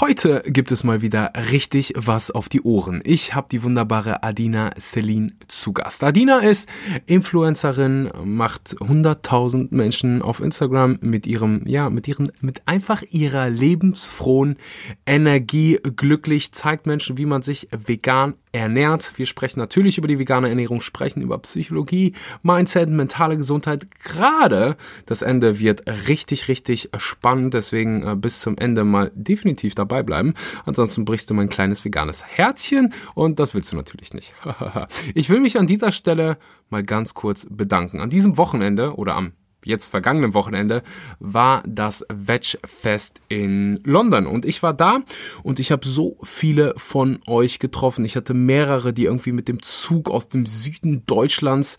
[0.00, 3.02] Heute gibt es mal wieder richtig was auf die Ohren.
[3.04, 6.02] Ich habe die wunderbare Adina Celine zu Gast.
[6.02, 6.70] Adina ist
[7.04, 14.56] Influencerin, macht 100.000 Menschen auf Instagram mit ihrem, ja, mit ihren, mit einfach ihrer lebensfrohen
[15.04, 19.12] Energie glücklich, zeigt Menschen, wie man sich vegan ernährt.
[19.16, 23.86] Wir sprechen natürlich über die vegane Ernährung, sprechen über Psychologie, Mindset, mentale Gesundheit.
[24.02, 27.54] Gerade das Ende wird richtig, richtig spannend.
[27.54, 30.34] Deswegen äh, bis zum Ende mal definitiv dabei bleiben.
[30.64, 34.34] Ansonsten brichst du mein kleines veganes Herzchen und das willst du natürlich nicht.
[35.14, 36.38] ich will mich an dieser Stelle
[36.68, 38.00] mal ganz kurz bedanken.
[38.00, 39.32] An diesem Wochenende oder am
[39.64, 40.82] jetzt vergangenen Wochenende
[41.18, 44.26] war das Veg-Fest in London.
[44.26, 45.00] Und ich war da
[45.42, 48.04] und ich habe so viele von euch getroffen.
[48.04, 51.76] Ich hatte mehrere, die irgendwie mit dem Zug aus dem Süden Deutschlands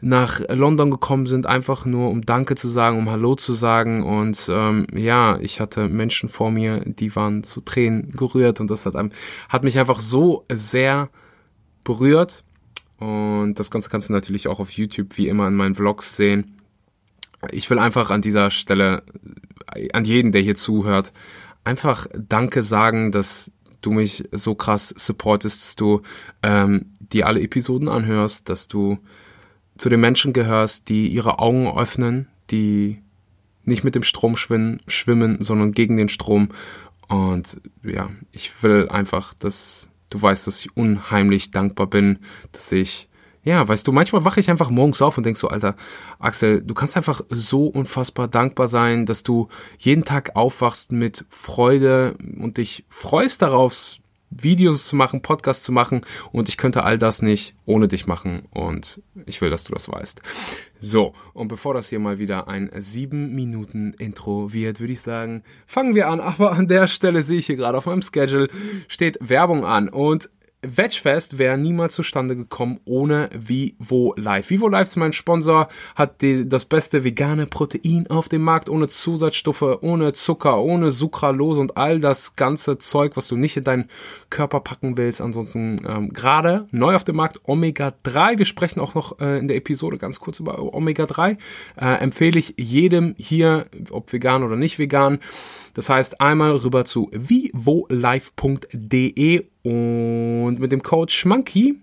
[0.00, 4.02] nach London gekommen sind, einfach nur um Danke zu sagen, um Hallo zu sagen.
[4.02, 8.86] Und ähm, ja, ich hatte Menschen vor mir, die waren zu Tränen gerührt und das
[8.86, 8.94] hat,
[9.48, 11.08] hat mich einfach so sehr
[11.84, 12.44] berührt.
[12.98, 16.61] Und das Ganze kannst du natürlich auch auf YouTube wie immer in meinen Vlogs sehen
[17.50, 19.02] ich will einfach an dieser Stelle
[19.92, 21.12] an jeden, der hier zuhört,
[21.64, 26.02] einfach Danke sagen, dass du mich so krass supportest, dass du
[26.42, 28.98] ähm, dir alle Episoden anhörst, dass du
[29.76, 33.02] zu den Menschen gehörst, die ihre Augen öffnen, die
[33.64, 36.50] nicht mit dem Strom schwimmen, schwimmen, sondern gegen den Strom.
[37.08, 42.18] Und ja, ich will einfach, dass du weißt, dass ich unheimlich dankbar bin,
[42.52, 43.08] dass ich
[43.44, 45.74] ja, weißt du, manchmal wache ich einfach morgens auf und denk so, Alter,
[46.18, 49.48] Axel, du kannst einfach so unfassbar dankbar sein, dass du
[49.78, 53.98] jeden Tag aufwachst mit Freude und dich freust darauf,
[54.34, 58.42] Videos zu machen, Podcasts zu machen und ich könnte all das nicht ohne dich machen
[58.50, 60.22] und ich will, dass du das weißt.
[60.80, 65.42] So, und bevor das hier mal wieder ein sieben Minuten Intro wird, würde ich sagen,
[65.66, 66.20] fangen wir an.
[66.20, 68.48] Aber an der Stelle sehe ich hier gerade auf meinem Schedule
[68.88, 70.30] steht Werbung an und
[70.64, 74.48] Vegfest wäre niemals zustande gekommen ohne Vivo Life.
[74.50, 75.66] Vivo Life ist mein Sponsor,
[75.96, 81.58] hat die, das beste vegane Protein auf dem Markt, ohne Zusatzstoffe, ohne Zucker, ohne Sucralose
[81.58, 83.88] und all das ganze Zeug, was du nicht in deinen
[84.30, 85.20] Körper packen willst.
[85.20, 88.38] Ansonsten ähm, gerade neu auf dem Markt Omega 3.
[88.38, 91.38] Wir sprechen auch noch äh, in der Episode ganz kurz über Omega 3.
[91.76, 95.18] Äh, empfehle ich jedem hier, ob vegan oder nicht vegan.
[95.74, 97.92] Das heißt, einmal rüber zu vivolife.de
[99.62, 101.80] und mit dem Code SCHMANKY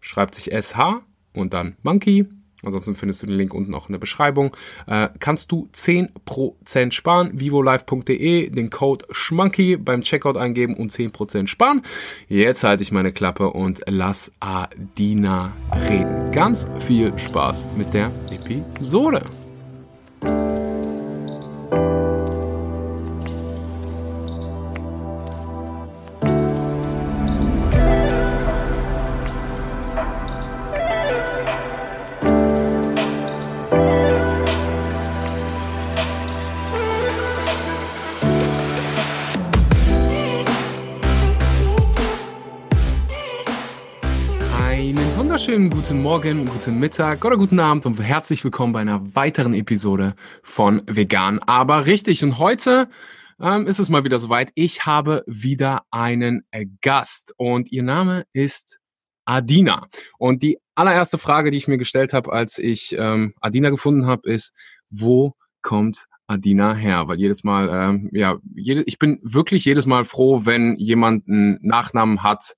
[0.00, 1.02] schreibt sich SH
[1.32, 2.26] und dann Monkey.
[2.64, 4.56] Ansonsten findest du den Link unten auch in der Beschreibung.
[4.86, 7.38] Äh, kannst du 10% sparen.
[7.38, 11.82] vivolife.de, den Code SCHMANKY beim Checkout eingeben und 10% sparen.
[12.26, 15.52] Jetzt halte ich meine Klappe und lass Adina
[15.88, 16.32] reden.
[16.32, 19.22] Ganz viel Spaß mit der Episode.
[45.88, 50.82] Guten Morgen, guten Mittag oder guten Abend und herzlich willkommen bei einer weiteren Episode von
[50.86, 52.22] Vegan, aber richtig.
[52.22, 52.90] Und heute
[53.40, 54.50] ähm, ist es mal wieder soweit.
[54.54, 58.80] Ich habe wieder einen äh, Gast und ihr Name ist
[59.24, 59.88] Adina.
[60.18, 64.30] Und die allererste Frage, die ich mir gestellt habe, als ich ähm, Adina gefunden habe,
[64.30, 64.52] ist,
[64.90, 67.08] wo kommt Adina her?
[67.08, 71.58] Weil jedes Mal, ähm, ja, jede, ich bin wirklich jedes Mal froh, wenn jemand einen
[71.62, 72.56] Nachnamen hat,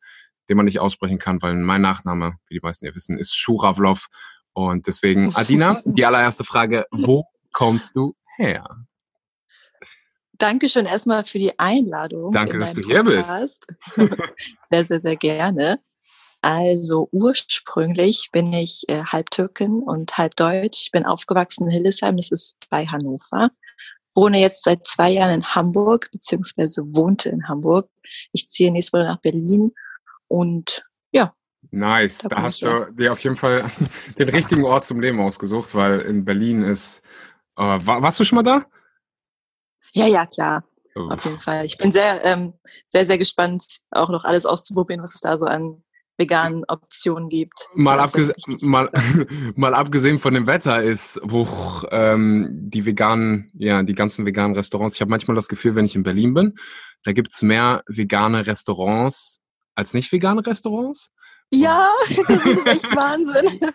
[0.51, 4.09] den man nicht aussprechen kann, weil mein Nachname, wie die meisten ja wissen, ist Schuravlov.
[4.53, 8.67] Und deswegen, Adina, die allererste Frage, wo kommst du her?
[10.33, 12.33] Dankeschön erstmal für die Einladung.
[12.33, 13.65] Danke, dass du hier bist.
[14.71, 15.79] sehr, sehr, sehr gerne.
[16.43, 20.83] Also ursprünglich bin ich äh, halb Türkin und halb Deutsch.
[20.87, 23.51] Ich bin aufgewachsen in Hildesheim, das ist bei Hannover.
[24.17, 27.89] Wohne jetzt seit zwei Jahren in Hamburg, beziehungsweise wohnte in Hamburg.
[28.33, 29.71] Ich ziehe nächstes Mal nach Berlin
[30.31, 31.35] und ja.
[31.71, 32.19] Nice.
[32.19, 33.65] Da, da hast du dir auf jeden Fall
[34.19, 37.03] den richtigen Ort zum Leben ausgesucht, weil in Berlin ist.
[37.57, 38.65] Äh, war, warst du schon mal da?
[39.93, 40.65] Ja, ja, klar.
[40.95, 41.09] Oh.
[41.11, 41.65] Auf jeden Fall.
[41.65, 42.55] Ich bin sehr, ähm,
[42.87, 45.83] sehr, sehr gespannt, auch noch alles auszuprobieren, was es da so an
[46.17, 47.69] veganen Optionen gibt.
[47.75, 48.91] Mal, abgese mal,
[49.57, 51.49] mal abgesehen von dem Wetter ist, wo
[51.91, 55.97] ähm, die veganen, ja, die ganzen veganen Restaurants, ich habe manchmal das Gefühl, wenn ich
[55.97, 56.55] in Berlin bin,
[57.03, 59.40] da gibt's mehr vegane Restaurants
[59.81, 61.11] als nicht vegane Restaurants?
[61.51, 61.89] Ja,
[62.29, 63.61] das ist echt Wahnsinn.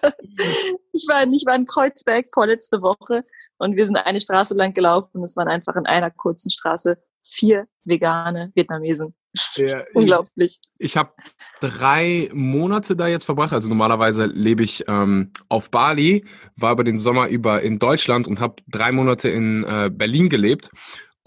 [0.91, 3.23] Ich war, ich war in Kreuzberg vorletzte Woche
[3.57, 6.97] und wir sind eine Straße lang gelaufen und es waren einfach in einer kurzen Straße
[7.21, 9.13] vier vegane Vietnamesen.
[9.55, 10.59] Ja, Unglaublich.
[10.77, 11.13] Ich, ich habe
[11.59, 13.53] drei Monate da jetzt verbracht.
[13.53, 16.25] Also normalerweise lebe ich ähm, auf Bali,
[16.55, 20.69] war über den Sommer über in Deutschland und habe drei Monate in äh, Berlin gelebt.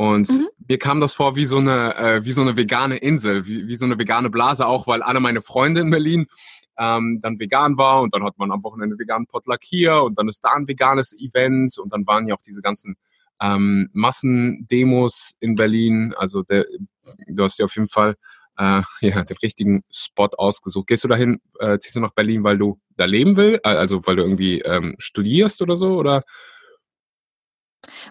[0.00, 0.46] Und mhm.
[0.68, 3.74] mir kam das vor wie so eine, äh, wie so eine vegane Insel, wie, wie
[3.74, 6.26] so eine vegane Blase auch, weil alle meine Freunde in Berlin
[6.78, 10.28] ähm, dann vegan war und dann hat man am Wochenende veganen Potluck hier und dann
[10.28, 12.94] ist da ein veganes Event und dann waren ja auch diese ganzen
[13.42, 16.14] ähm, Massendemos in Berlin.
[16.16, 16.64] Also der,
[17.26, 18.14] du hast ja auf jeden Fall
[18.56, 20.86] äh, ja, den richtigen Spot ausgesucht.
[20.86, 23.62] Gehst du dahin, äh, ziehst du nach Berlin, weil du da leben willst?
[23.64, 25.96] Äh, also weil du irgendwie ähm, studierst oder so?
[25.96, 26.22] Oder?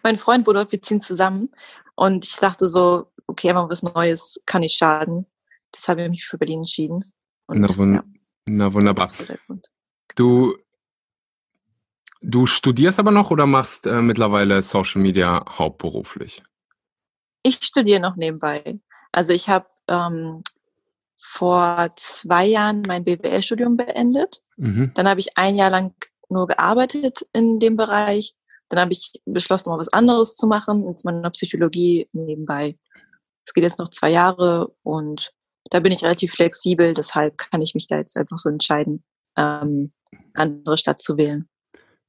[0.04, 1.50] Mein Freund wurde, wir ziehen zusammen
[1.96, 5.26] und ich dachte so, okay, immer was Neues kann nicht schaden.
[5.76, 7.14] Deshalb habe ich mich für Berlin entschieden.
[7.48, 8.04] Und, na, wun ja,
[8.48, 9.12] na wunderbar.
[10.16, 10.58] Du
[12.22, 16.44] Du studierst aber noch oder machst äh, mittlerweile Social Media hauptberuflich?
[17.44, 18.80] Ich studiere noch nebenbei.
[19.12, 20.42] Also ich habe ähm,
[21.16, 24.44] vor zwei Jahren mein BWL-Studium beendet.
[24.58, 24.92] Mhm.
[24.96, 25.94] Dann habe ich ein Jahr lang
[26.30, 28.36] nur gearbeitet in dem Bereich.
[28.70, 32.78] Dann habe ich beschlossen, mal was anderes zu machen, zwar in Psychologie nebenbei.
[33.46, 35.34] Es geht jetzt noch zwei Jahre und
[35.70, 39.04] da bin ich relativ flexibel, deshalb kann ich mich da jetzt einfach so entscheiden,
[39.38, 39.92] ähm,
[40.34, 41.48] andere Stadt zu wählen.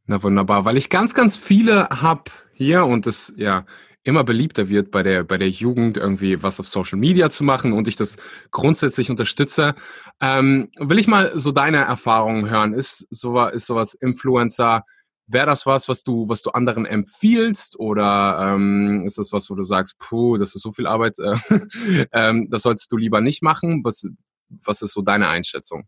[0.07, 3.67] Na wunderbar, weil ich ganz, ganz viele hab hier und es ja
[4.05, 7.75] immer beliebter wird bei der bei der Jugend irgendwie was auf Social Media zu machen
[7.75, 8.17] und ich das
[8.51, 9.75] grundsätzlich unterstütze.
[10.21, 12.73] Ähm, will ich mal so deine Erfahrungen hören?
[12.73, 14.85] Ist so ist sowas Influencer?
[15.31, 19.55] Wäre das was, was du was du anderen empfiehlst oder ähm, ist das was, wo
[19.55, 23.43] du sagst, puh, das ist so viel Arbeit, äh, ähm, das solltest du lieber nicht
[23.43, 23.85] machen?
[23.85, 24.07] Was
[24.49, 25.87] was ist so deine Einschätzung?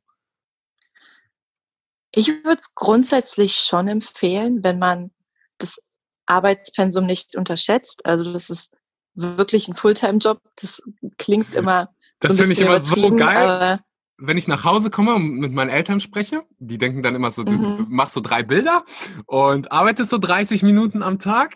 [2.14, 5.10] Ich würde es grundsätzlich schon empfehlen, wenn man
[5.58, 5.80] das
[6.26, 8.04] Arbeitspensum nicht unterschätzt.
[8.04, 8.74] Also das ist
[9.14, 10.40] wirklich ein Fulltime-Job.
[10.56, 10.82] Das
[11.18, 11.88] klingt immer.
[12.20, 13.78] Das so finde ich immer so geil.
[14.20, 17.42] Wenn ich nach Hause komme und mit meinen Eltern spreche, die denken dann immer so,
[17.42, 17.76] du, mhm.
[17.76, 18.84] du machst so drei Bilder
[19.26, 21.54] und arbeitest so 30 Minuten am Tag.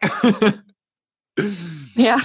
[1.95, 2.17] ja.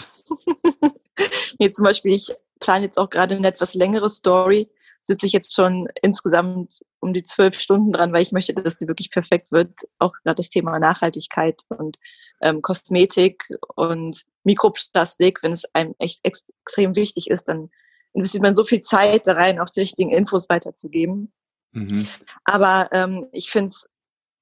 [1.60, 4.70] nee, zum Beispiel, ich plane jetzt auch gerade eine etwas längere Story
[5.02, 8.88] sitze ich jetzt schon insgesamt um die zwölf Stunden dran, weil ich möchte, dass sie
[8.88, 9.72] wirklich perfekt wird.
[9.98, 11.98] Auch gerade das Thema Nachhaltigkeit und
[12.42, 17.70] ähm, Kosmetik und Mikroplastik, wenn es einem echt extrem wichtig ist, dann
[18.14, 21.32] investiert man so viel Zeit da rein, auch die richtigen Infos weiterzugeben.
[21.72, 22.08] Mhm.
[22.46, 23.88] Aber ähm, ich finde es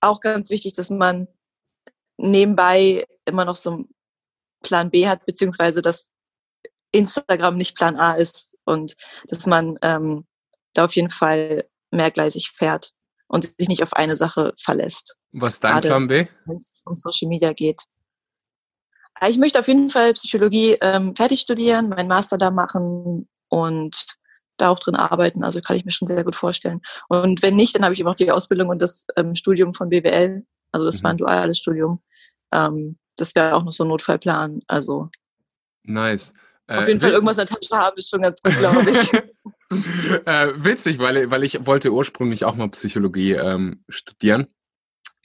[0.01, 1.27] auch ganz wichtig, dass man
[2.17, 3.89] nebenbei immer noch so einen
[4.63, 6.11] Plan B hat, beziehungsweise dass
[6.91, 8.95] Instagram nicht Plan A ist und
[9.27, 10.25] dass man ähm,
[10.73, 12.93] da auf jeden Fall mehrgleisig fährt
[13.27, 15.15] und sich nicht auf eine Sache verlässt.
[15.31, 16.27] Was ist dein Plan B?
[16.45, 17.81] Wenn es um Social Media geht.
[19.15, 24.05] Ah, ich möchte auf jeden Fall Psychologie ähm, fertig studieren, meinen Master da machen und
[24.57, 25.43] da auch drin arbeiten.
[25.43, 26.81] Also kann ich mir schon sehr gut vorstellen.
[27.07, 29.89] Und wenn nicht, dann habe ich eben auch die Ausbildung und das ähm, Studium von
[29.89, 30.45] BWL.
[30.71, 31.03] Also das mhm.
[31.03, 32.01] war ein duales Studium.
[32.53, 34.59] Ähm, das wäre auch noch so ein Notfallplan.
[34.67, 35.09] Also
[35.83, 36.33] nice.
[36.67, 39.13] Auf jeden äh, Fall irgendwas in der Tasche haben ist schon ganz gut, glaube ich.
[40.25, 44.47] äh, witzig, weil, weil ich wollte ursprünglich auch mal Psychologie ähm, studieren,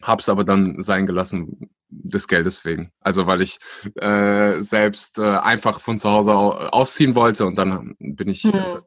[0.01, 2.91] hab's aber dann sein gelassen des Geldes wegen.
[3.01, 3.59] Also weil ich
[3.97, 8.53] äh, selbst äh, einfach von zu Hause ausziehen wollte und dann bin ich hm.
[8.53, 8.81] äh,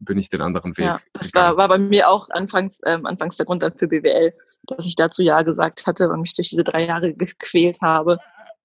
[0.00, 0.86] bin ich den anderen Weg.
[0.86, 4.32] Ja, das war, war bei mir auch anfangs ähm, anfangs der Grund dann für BWL,
[4.64, 8.18] dass ich dazu ja gesagt hatte und mich durch diese drei Jahre gequält habe.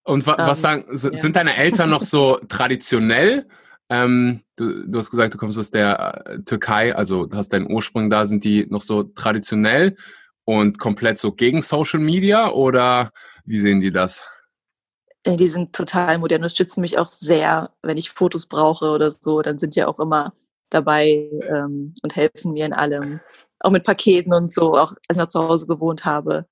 [0.03, 1.29] Und wa was ähm, sagen, sind ja.
[1.29, 3.47] deine Eltern noch so traditionell?
[3.89, 8.09] Ähm, du, du, hast gesagt, du kommst aus der äh, Türkei, also hast deinen Ursprung
[8.09, 8.25] da.
[8.25, 9.97] Sind die noch so traditionell
[10.45, 13.11] und komplett so gegen Social Media oder
[13.49, 14.21] wie sehen die das?
[15.23, 19.09] Äh, die sind total modern und schützen mich auch sehr, wenn ich Fotos brauche oder
[19.09, 19.41] so.
[19.41, 20.33] Dann sind die auch immer
[20.69, 23.19] dabei ähm, und helfen mir in allem.
[23.59, 26.45] Auch mit Paketen und so, auch als ich noch zu Hause gewohnt habe.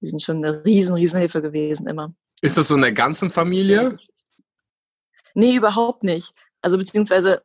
[0.00, 2.14] Die sind schon eine riesen, riesen Hilfe gewesen immer.
[2.40, 3.98] Ist das so in der ganzen Familie?
[5.34, 6.32] Nee, überhaupt nicht.
[6.62, 7.42] Also beziehungsweise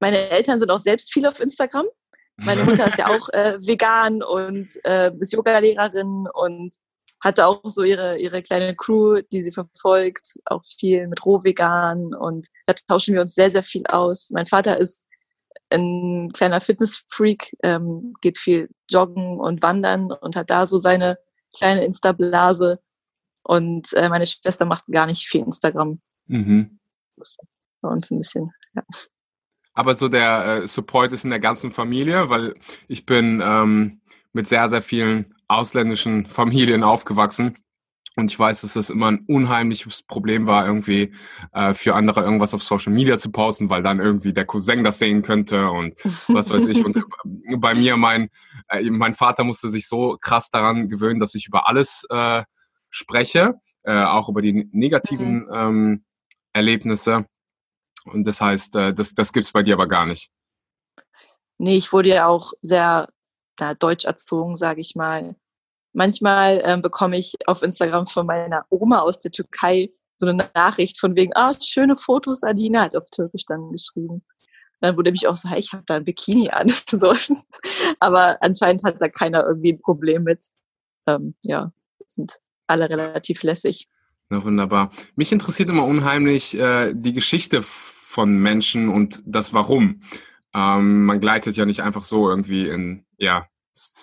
[0.00, 1.86] meine Eltern sind auch selbst viel auf Instagram.
[2.36, 6.74] Meine Mutter ist ja auch äh, vegan und äh, ist Yoga-Lehrerin und
[7.20, 12.48] hatte auch so ihre, ihre kleine Crew, die sie verfolgt, auch viel mit Rohvegan und
[12.66, 14.30] da tauschen wir uns sehr, sehr viel aus.
[14.30, 15.06] Mein Vater ist
[15.72, 21.18] ein kleiner Fitness-Freak, ähm, geht viel joggen und wandern und hat da so seine
[21.56, 22.80] kleine Insta-Blase.
[23.42, 26.00] Und äh, meine Schwester macht gar nicht viel Instagram.
[26.26, 26.78] Mhm.
[27.16, 27.38] Das ist
[27.80, 28.82] bei uns ein bisschen, ja.
[29.72, 32.54] Aber so der äh, Support ist in der ganzen Familie, weil
[32.88, 34.00] ich bin ähm,
[34.32, 37.58] mit sehr, sehr vielen ausländischen Familien aufgewachsen.
[38.16, 41.12] Und ich weiß, dass das immer ein unheimliches Problem war, irgendwie
[41.52, 44.98] äh, für andere irgendwas auf Social Media zu posten, weil dann irgendwie der Cousin das
[44.98, 45.94] sehen könnte und
[46.28, 46.84] was weiß ich.
[46.84, 47.02] Und äh,
[47.56, 48.28] bei mir, mein,
[48.68, 52.42] äh, mein Vater musste sich so krass daran gewöhnen, dass ich über alles äh,
[52.90, 53.54] spreche,
[53.84, 55.54] äh, auch über die negativen mhm.
[55.54, 56.04] ähm,
[56.52, 57.26] Erlebnisse.
[58.04, 60.30] Und das heißt, äh, das, das gibt's bei dir aber gar nicht.
[61.58, 63.08] Nee, ich wurde ja auch sehr
[63.56, 65.36] da, deutsch erzogen, sage ich mal.
[65.92, 71.00] Manchmal ähm, bekomme ich auf Instagram von meiner Oma aus der Türkei so eine Nachricht
[71.00, 74.22] von wegen, ah, schöne Fotos, Adina, hat auf Türkisch dann geschrieben.
[74.80, 76.68] Dann wurde mich auch so, hey, ich habe da ein Bikini an.
[76.90, 77.14] so.
[78.00, 80.46] Aber anscheinend hat da keiner irgendwie ein Problem mit.
[81.06, 81.72] Ähm, ja,
[82.06, 83.88] sind alle relativ lässig.
[84.28, 84.90] Na, wunderbar.
[85.16, 90.02] Mich interessiert immer unheimlich äh, die Geschichte von Menschen und das Warum.
[90.54, 93.46] Ähm, man gleitet ja nicht einfach so irgendwie in, ja,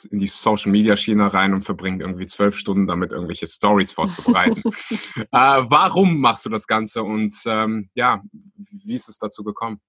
[0.09, 4.61] in die Social Media Schiene rein und verbringt irgendwie zwölf Stunden damit, irgendwelche Stories vorzubereiten.
[5.15, 8.23] äh, warum machst du das Ganze und ähm, ja,
[8.55, 9.79] wie ist es dazu gekommen?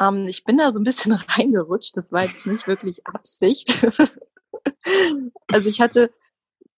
[0.00, 1.96] Ähm, ich bin da so ein bisschen reingerutscht.
[1.96, 3.78] Das war jetzt nicht wirklich Absicht.
[5.48, 6.12] also ich hatte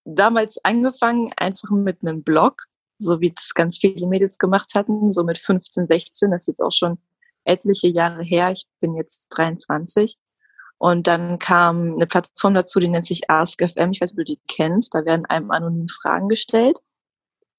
[0.05, 2.65] damals angefangen einfach mit einem Blog,
[2.97, 6.31] so wie das ganz viele Mädels gemacht hatten, so mit 15, 16.
[6.31, 6.97] Das ist jetzt auch schon
[7.47, 8.51] etliche Jahre her.
[8.51, 10.17] Ich bin jetzt 23.
[10.79, 13.91] Und dann kam eine Plattform dazu, die nennt sich AskFM.
[13.91, 14.93] Ich weiß nicht, ob du die kennst.
[14.93, 16.79] Da werden einem anonym Fragen gestellt.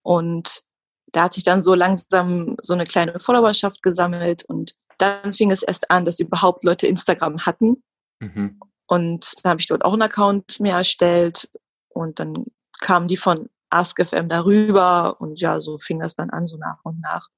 [0.03, 0.63] Und
[1.09, 4.45] da hat sich dann so langsam so eine kleine Followerschaft gesammelt.
[4.45, 7.83] Und dann fing es erst an, dass überhaupt Leute Instagram hatten.
[8.21, 8.61] Mhm.
[8.87, 11.51] Und dann habe ich dort auch einen Account mehr erstellt.
[11.89, 12.47] Und dann
[12.81, 15.21] kamen die von AskFM darüber.
[15.21, 17.29] Und ja, so fing das dann an, so nach und nach.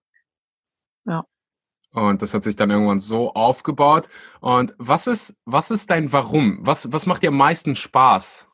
[1.07, 1.25] Ja.
[1.93, 4.09] Und das hat sich dann irgendwann so aufgebaut.
[4.41, 6.59] Und was ist, was ist dein Warum?
[6.63, 8.47] Was, was macht dir am meisten Spaß?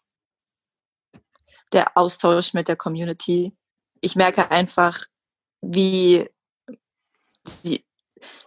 [1.72, 3.52] Der Austausch mit der Community.
[4.00, 5.04] Ich merke einfach,
[5.60, 6.28] wie,
[7.62, 7.84] wie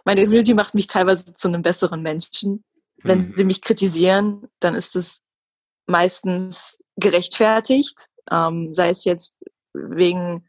[0.04, 2.64] meine Community macht mich teilweise zu einem besseren Menschen.
[3.02, 3.34] Wenn mhm.
[3.36, 5.20] sie mich kritisieren, dann ist es
[5.86, 9.34] meistens gerechtfertigt, ähm, sei es jetzt
[9.72, 10.48] wegen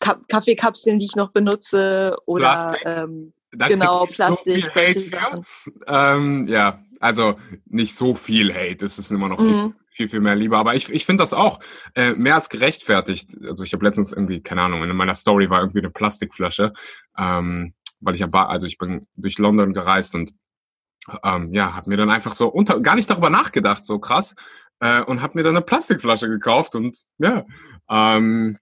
[0.00, 2.82] Kaffeekapseln, die ich noch benutze oder Plastik.
[2.84, 4.70] Ähm, genau Plastik.
[4.70, 5.44] So
[5.86, 9.74] ähm, ja, also nicht so viel Hate, das ist immer noch viel, mhm.
[9.88, 10.56] viel, viel, mehr Liebe.
[10.56, 11.60] Aber ich, ich finde das auch
[11.94, 13.36] äh, mehr als gerechtfertigt.
[13.46, 16.72] Also ich habe letztens irgendwie, keine Ahnung, in meiner Story war irgendwie eine Plastikflasche,
[17.18, 20.32] ähm, weil ich habe, also ich bin durch London gereist und
[21.22, 24.34] ähm, ja, habe mir dann einfach so unter, gar nicht darüber nachgedacht, so krass,
[24.80, 27.44] äh, und habe mir dann eine Plastikflasche gekauft und ja,
[27.88, 28.58] ähm,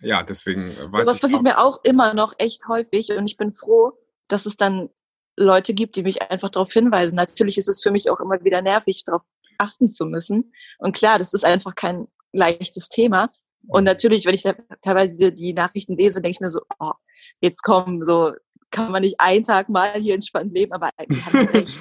[0.00, 1.12] ja, deswegen äh, weiß ich.
[1.12, 3.92] Das passiert mir auch immer noch echt häufig und ich bin froh,
[4.28, 4.90] dass es dann
[5.36, 7.16] Leute gibt, die mich einfach darauf hinweisen.
[7.16, 9.22] Natürlich ist es für mich auch immer wieder nervig, darauf
[9.58, 10.52] achten zu müssen.
[10.78, 13.30] Und klar, das ist einfach kein leichtes Thema.
[13.68, 14.44] Und natürlich, wenn ich
[14.80, 16.92] teilweise die Nachrichten lese, denke ich mir so, oh,
[17.40, 18.32] jetzt kommen so,
[18.70, 21.78] kann man nicht einen Tag mal hier entspannt leben, aber die haben recht.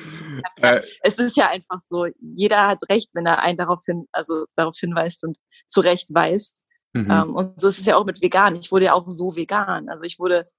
[0.57, 0.81] Äh.
[1.01, 4.77] es ist ja einfach so, jeder hat recht, wenn er einen darauf hin, also darauf
[4.77, 6.65] hinweist und zu Recht weist.
[6.93, 7.11] Mhm.
[7.11, 8.55] Ähm, und so ist es ja auch mit vegan.
[8.55, 9.89] Ich wurde ja auch so vegan.
[9.89, 10.49] Also ich wurde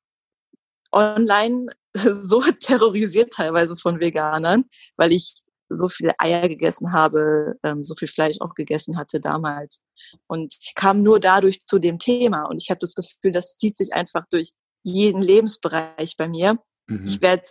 [0.93, 4.65] online so terrorisiert teilweise von Veganern,
[4.97, 9.83] weil ich so viele Eier gegessen habe, ähm, so viel Fleisch auch gegessen hatte damals.
[10.27, 12.45] Und ich kam nur dadurch zu dem Thema.
[12.47, 16.59] Und ich habe das Gefühl, das zieht sich einfach durch jeden Lebensbereich bei mir.
[16.89, 17.05] Mhm.
[17.05, 17.45] Ich werde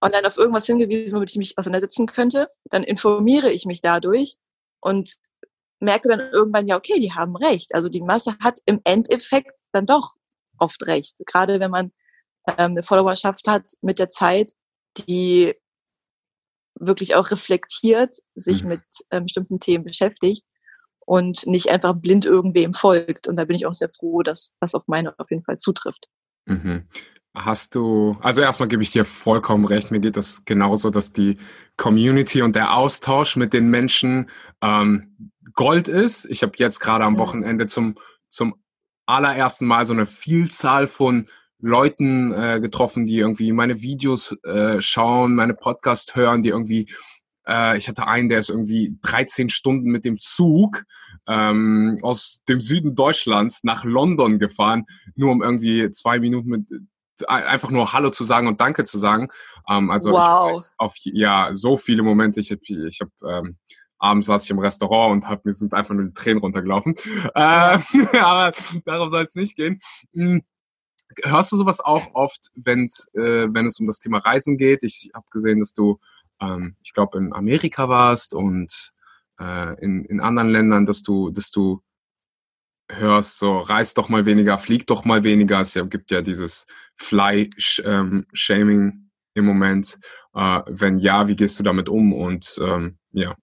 [0.00, 2.48] online auf irgendwas hingewiesen, womit ich mich auseinandersetzen könnte.
[2.70, 4.36] Dann informiere ich mich dadurch
[4.80, 5.16] und
[5.80, 7.74] merke dann irgendwann, ja, okay, die haben recht.
[7.74, 10.14] Also die Masse hat im Endeffekt dann doch
[10.58, 11.14] oft recht.
[11.26, 11.92] Gerade wenn man
[12.46, 14.52] ähm, eine Followerschaft hat mit der Zeit,
[14.96, 15.54] die
[16.78, 18.68] wirklich auch reflektiert, sich mhm.
[18.70, 20.44] mit ähm, bestimmten Themen beschäftigt
[21.00, 23.28] und nicht einfach blind irgendwem folgt.
[23.28, 26.08] Und da bin ich auch sehr froh, dass das auf meine auf jeden Fall zutrifft.
[26.46, 26.86] Mhm.
[27.34, 31.36] Hast du, also erstmal gebe ich dir vollkommen recht, mir geht das genauso, dass die
[31.76, 34.30] Community und der Austausch mit den Menschen
[34.62, 36.26] ähm, Gold ist.
[36.26, 37.96] Ich habe jetzt gerade am Wochenende zum,
[38.28, 38.54] zum
[39.06, 41.26] allerersten Mal so eine Vielzahl von
[41.58, 46.90] Leuten äh, getroffen, die irgendwie meine Videos äh, schauen, meine Podcast hören, die irgendwie,
[47.46, 50.84] äh, ich hatte einen, der ist irgendwie 13 Stunden mit dem Zug
[51.26, 54.84] ähm, aus dem Süden Deutschlands nach London gefahren,
[55.14, 56.66] nur um irgendwie zwei Minuten mit
[57.26, 59.28] einfach nur Hallo zu sagen und Danke zu sagen.
[59.70, 60.50] Ähm, also wow.
[60.50, 62.40] ich weiß auf ja so viele Momente.
[62.40, 63.56] Ich habe ich hab, ähm,
[63.98, 66.94] abends saß ich im Restaurant und hab, mir sind einfach nur die Tränen runtergelaufen.
[67.34, 67.78] Äh,
[68.20, 68.52] aber
[68.84, 69.80] darauf soll es nicht gehen.
[70.12, 70.42] Hm.
[71.24, 74.82] Hörst du sowas auch oft, wenn's, äh, wenn es um das Thema Reisen geht?
[74.82, 75.98] Ich habe gesehen, dass du,
[76.40, 78.92] ähm, ich glaube, in Amerika warst und
[79.40, 81.80] äh, in, in anderen Ländern, dass du, dass du
[82.90, 85.60] hörst, so reiß doch mal weniger, flieg doch mal weniger.
[85.60, 89.98] Es gibt ja dieses Fly-Shaming ähm, im Moment.
[90.34, 93.34] Äh, wenn ja, wie gehst du damit um und ähm, ja,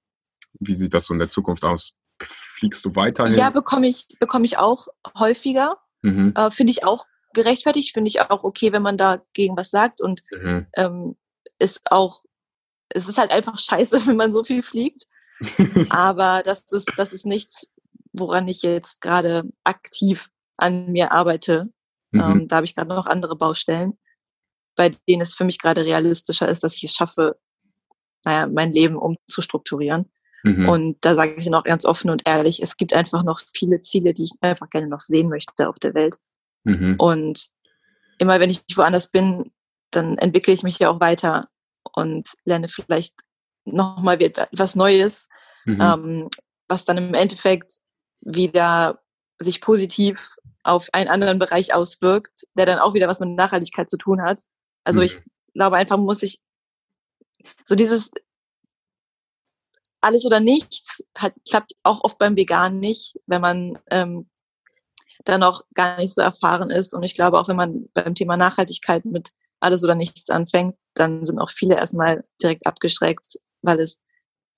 [0.65, 1.93] wie sieht das so in der Zukunft aus?
[2.21, 3.35] Fliegst du weiterhin?
[3.35, 5.77] Ja, bekomme ich, bekomme ich auch häufiger.
[6.01, 6.33] Mhm.
[6.35, 10.23] Äh, finde ich auch gerechtfertigt, finde ich auch okay, wenn man dagegen was sagt und
[10.31, 10.67] mhm.
[10.75, 11.15] ähm,
[11.59, 12.23] ist auch,
[12.89, 15.03] es ist halt einfach scheiße, wenn man so viel fliegt.
[15.89, 17.73] Aber das ist, das ist nichts,
[18.13, 21.69] woran ich jetzt gerade aktiv an mir arbeite.
[22.11, 22.21] Mhm.
[22.21, 23.97] Ähm, da habe ich gerade noch andere Baustellen,
[24.75, 27.37] bei denen es für mich gerade realistischer ist, dass ich es schaffe,
[28.25, 30.11] naja, mein Leben umzustrukturieren.
[30.43, 30.67] Mhm.
[30.67, 34.13] Und da sage ich noch ganz offen und ehrlich, es gibt einfach noch viele Ziele,
[34.13, 36.17] die ich einfach gerne noch sehen möchte auf der Welt.
[36.65, 36.95] Mhm.
[36.97, 37.49] Und
[38.19, 39.51] immer wenn ich woanders bin,
[39.91, 41.47] dann entwickle ich mich ja auch weiter
[41.93, 43.15] und lerne vielleicht
[43.65, 45.27] nochmal etwas Neues,
[45.65, 45.79] mhm.
[45.81, 46.29] ähm,
[46.67, 47.77] was dann im Endeffekt
[48.21, 49.01] wieder
[49.39, 50.19] sich positiv
[50.63, 54.41] auf einen anderen Bereich auswirkt, der dann auch wieder was mit Nachhaltigkeit zu tun hat.
[54.83, 55.05] Also mhm.
[55.05, 55.19] ich
[55.53, 56.41] glaube einfach muss ich
[57.65, 58.09] so dieses
[60.03, 64.29] alles oder nichts hat, klappt auch oft beim Veganen nicht, wenn man ähm,
[65.23, 66.93] da noch gar nicht so erfahren ist.
[66.93, 69.29] Und ich glaube auch, wenn man beim Thema Nachhaltigkeit mit
[69.59, 74.03] alles oder nichts anfängt, dann sind auch viele erstmal direkt abgeschreckt, weil es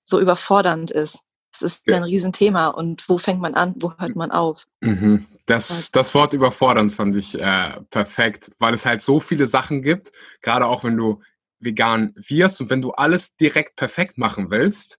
[0.04, 1.20] so überfordernd ist.
[1.52, 1.96] Es ist ja.
[1.96, 4.66] ein Riesenthema und wo fängt man an, wo hört man auf?
[4.80, 5.26] Mhm.
[5.46, 10.12] Das, das Wort überfordernd fand ich äh, perfekt, weil es halt so viele Sachen gibt,
[10.42, 11.22] gerade auch wenn du
[11.58, 14.98] vegan wirst und wenn du alles direkt perfekt machen willst,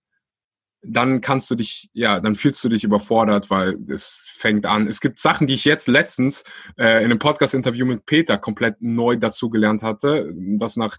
[0.82, 4.88] dann kannst du dich, ja, dann fühlst du dich überfordert, weil es fängt an.
[4.88, 6.44] Es gibt Sachen, die ich jetzt letztens
[6.78, 10.98] äh, in einem Podcast-Interview mit Peter komplett neu dazugelernt hatte, das nach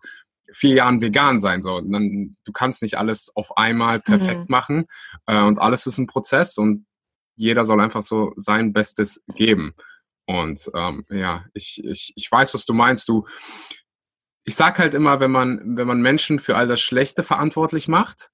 [0.52, 1.82] vier Jahren vegan sein soll.
[1.82, 4.46] Und dann, du kannst nicht alles auf einmal perfekt mhm.
[4.48, 4.86] machen
[5.26, 6.86] äh, und alles ist ein Prozess und
[7.36, 9.74] jeder soll einfach so sein Bestes geben.
[10.26, 13.08] Und ähm, ja, ich, ich, ich weiß, was du meinst.
[13.08, 13.26] Du,
[14.44, 18.30] ich sag halt immer, wenn man, wenn man Menschen für all das Schlechte verantwortlich macht,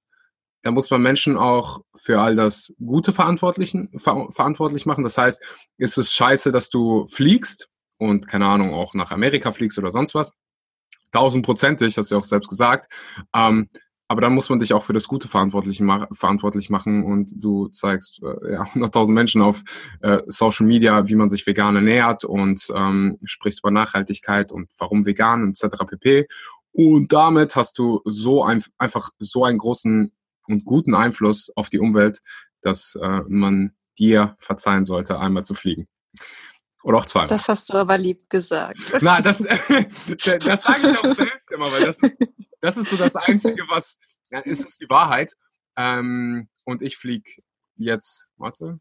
[0.65, 5.05] da muss man Menschen auch für all das Gute verantwortlichen, ver verantwortlich machen.
[5.05, 5.43] Das heißt,
[5.77, 10.15] ist es scheiße, dass du fliegst und keine Ahnung, auch nach Amerika fliegst oder sonst
[10.15, 10.33] was.
[11.13, 12.93] Tausendprozentig, hast du ja auch selbst gesagt.
[13.35, 13.69] Ähm,
[14.09, 17.69] aber dann muss man dich auch für das Gute verantwortlich, ma verantwortlich machen und du
[17.69, 19.63] zeigst äh, ja, 100.000 Menschen auf
[20.01, 25.05] äh, Social Media, wie man sich vegan ernährt und ähm, sprichst über Nachhaltigkeit und warum
[25.05, 25.85] vegan etc.
[25.87, 26.27] pp.
[26.73, 30.11] Und damit hast du so ein, einfach so einen großen
[30.49, 32.21] und guten Einfluss auf die Umwelt,
[32.61, 35.89] dass äh, man dir verzeihen sollte, einmal zu fliegen.
[36.83, 37.29] Oder auch zweimal.
[37.29, 38.79] Das hast du aber lieb gesagt.
[39.01, 41.99] Na, das, das sage ich auch selbst immer, weil das,
[42.61, 43.99] das ist so das Einzige, was,
[44.31, 45.33] ja, ist es die Wahrheit.
[45.77, 47.31] Ähm, und ich fliege
[47.77, 48.81] jetzt, warte,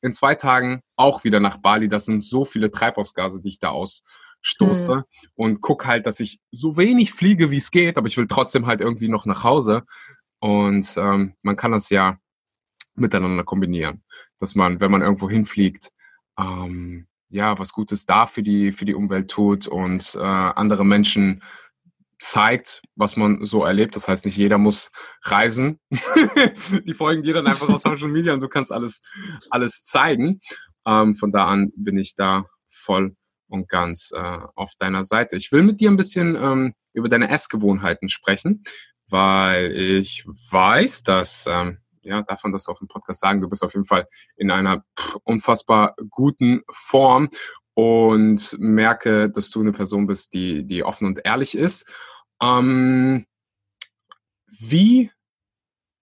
[0.00, 1.88] in zwei Tagen auch wieder nach Bali.
[1.88, 4.94] Das sind so viele Treibhausgase, die ich da ausstoße.
[4.94, 5.04] Hm.
[5.34, 8.66] Und guck halt, dass ich so wenig fliege, wie es geht, aber ich will trotzdem
[8.66, 9.82] halt irgendwie noch nach Hause.
[10.42, 12.18] Und ähm, man kann das ja
[12.96, 14.02] miteinander kombinieren,
[14.38, 15.92] dass man, wenn man irgendwo hinfliegt,
[16.36, 21.44] ähm, ja, was Gutes da für die, für die Umwelt tut und äh, andere Menschen
[22.18, 23.94] zeigt, was man so erlebt.
[23.94, 24.90] Das heißt, nicht jeder muss
[25.22, 25.78] reisen.
[26.86, 29.00] die folgen dir dann einfach auf Social Media und du kannst alles,
[29.48, 30.40] alles zeigen.
[30.84, 33.14] Ähm, von da an bin ich da voll
[33.46, 35.36] und ganz äh, auf deiner Seite.
[35.36, 38.64] Ich will mit dir ein bisschen ähm, über deine Essgewohnheiten sprechen
[39.12, 43.62] weil ich weiß, dass, ähm, ja, darf man das auf dem Podcast sagen, du bist
[43.62, 44.84] auf jeden Fall in einer
[45.22, 47.28] unfassbar guten Form
[47.74, 51.86] und merke, dass du eine Person bist, die, die offen und ehrlich ist.
[52.42, 53.26] Ähm,
[54.46, 55.10] wie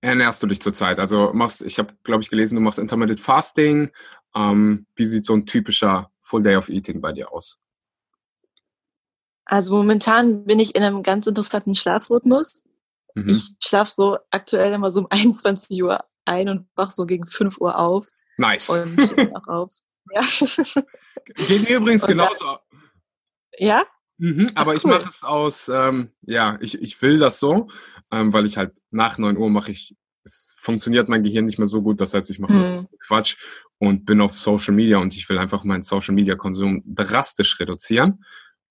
[0.01, 0.99] ernährst du dich zurzeit?
[0.99, 3.90] Also machst, ich habe, glaube ich, gelesen, du machst Intermittent Fasting.
[4.35, 7.59] Ähm, wie sieht so ein typischer Full Day of Eating bei dir aus?
[9.44, 12.64] Also momentan bin ich in einem ganz interessanten Schlafrhythmus.
[13.14, 13.29] Mhm.
[13.31, 17.59] Ich schlafe so aktuell immer so um 21 Uhr ein und wach so gegen 5
[17.59, 18.09] Uhr auf.
[18.37, 18.70] Nice.
[18.70, 19.73] Und auch auf.
[20.12, 20.25] Ja.
[21.46, 22.44] Geht mir übrigens genauso.
[22.44, 22.59] Dann,
[23.59, 23.85] ja?
[24.18, 27.68] Mhm, aber Ach, ich mache es aus, ähm, ja, ich, ich will das so,
[28.11, 31.66] ähm, weil ich halt nach 9 Uhr mache ich, es funktioniert mein Gehirn nicht mehr
[31.66, 32.88] so gut, das heißt, ich mache mhm.
[32.99, 33.37] Quatsch
[33.79, 38.25] und bin auf Social Media und ich will einfach meinen Social Media Konsum drastisch reduzieren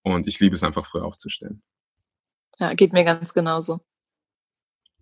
[0.04, 1.64] und ich liebe es einfach früh aufzustellen.
[2.60, 3.80] Ja, geht mir ganz genauso.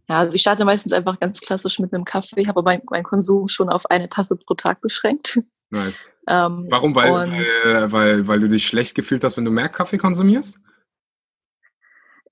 [0.10, 2.40] Ja, also ich starte meistens einfach ganz klassisch mit einem Kaffee.
[2.40, 5.40] Ich habe meinen mein Konsum schon auf eine Tasse pro Tag beschränkt.
[5.70, 6.14] Nice.
[6.30, 6.96] Ähm, Warum?
[6.96, 10.60] Weil, weil, weil, weil du dich schlecht gefühlt hast, wenn du mehr Kaffee konsumierst?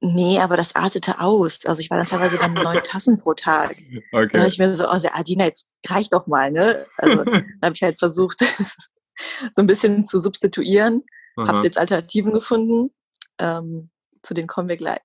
[0.02, 1.60] Nee, aber das artete aus.
[1.66, 3.72] Also ich war dann teilweise dann neun Tassen pro Tag.
[4.12, 4.28] Okay.
[4.32, 6.86] Dann habe ich mir so, oh, Adina, jetzt reicht doch mal, ne?
[6.98, 8.40] Also dann habe ich halt versucht,
[9.52, 11.04] so ein bisschen zu substituieren.
[11.38, 12.94] Habe jetzt Alternativen gefunden.
[13.40, 13.90] Ähm,
[14.22, 15.00] zu denen kommen wir gleich.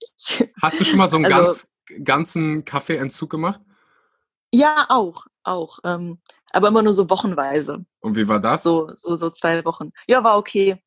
[0.63, 1.67] Hast du schon mal so einen also, ganz,
[2.05, 3.61] ganzen Kaffeeentzug gemacht?
[4.53, 5.79] Ja, auch, auch.
[5.85, 6.19] Ähm,
[6.53, 7.85] aber immer nur so wochenweise.
[8.01, 8.63] Und wie war das?
[8.63, 9.93] So, so, so zwei Wochen.
[10.09, 10.83] Ja, war okay.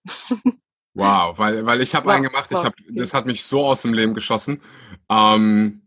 [0.94, 2.94] wow, weil, weil ich habe einen gemacht, ich hab, okay.
[2.94, 4.62] das hat mich so aus dem Leben geschossen.
[5.10, 5.82] Ähm,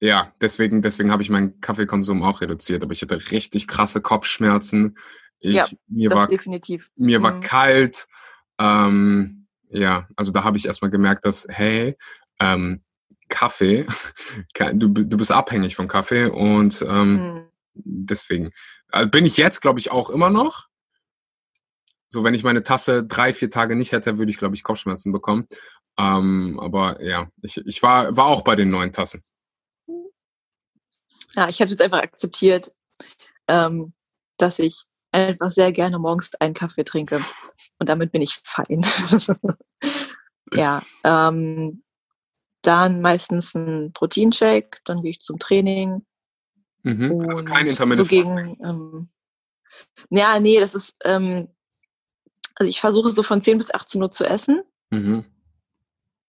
[0.00, 2.82] ja, deswegen, deswegen habe ich meinen Kaffeekonsum auch reduziert.
[2.82, 4.96] Aber ich hatte richtig krasse Kopfschmerzen.
[5.40, 6.90] Ich, ja, mir das war, definitiv.
[6.96, 7.22] Mir mhm.
[7.24, 8.06] war kalt.
[8.58, 11.96] Ähm, ja, also da habe ich erstmal gemerkt, dass, hey,
[12.38, 12.82] ähm,
[13.28, 13.86] Kaffee,
[14.54, 17.48] du, du bist abhängig vom Kaffee und ähm, mhm.
[17.74, 18.50] deswegen
[18.90, 20.66] also bin ich jetzt, glaube ich, auch immer noch.
[22.10, 25.12] So, wenn ich meine Tasse drei, vier Tage nicht hätte, würde ich, glaube ich, Kopfschmerzen
[25.12, 25.46] bekommen.
[25.98, 29.22] Ähm, aber ja, ich, ich war, war auch bei den neuen Tassen.
[31.34, 32.72] Ja, ich habe jetzt einfach akzeptiert,
[33.48, 33.92] ähm,
[34.38, 37.20] dass ich einfach sehr gerne morgens einen Kaffee trinke.
[37.78, 38.86] Und damit bin ich fein.
[40.54, 41.82] ja, ähm,
[42.62, 46.04] dann meistens ein Proteinshake, dann gehe ich zum Training.
[46.82, 47.24] Mhm.
[47.28, 49.08] Also kein Intermittent so gegen, ähm,
[50.10, 51.48] Ja, nee, das ist, ähm,
[52.56, 54.62] also ich versuche so von 10 bis 18 Uhr zu essen.
[54.90, 55.24] Mhm.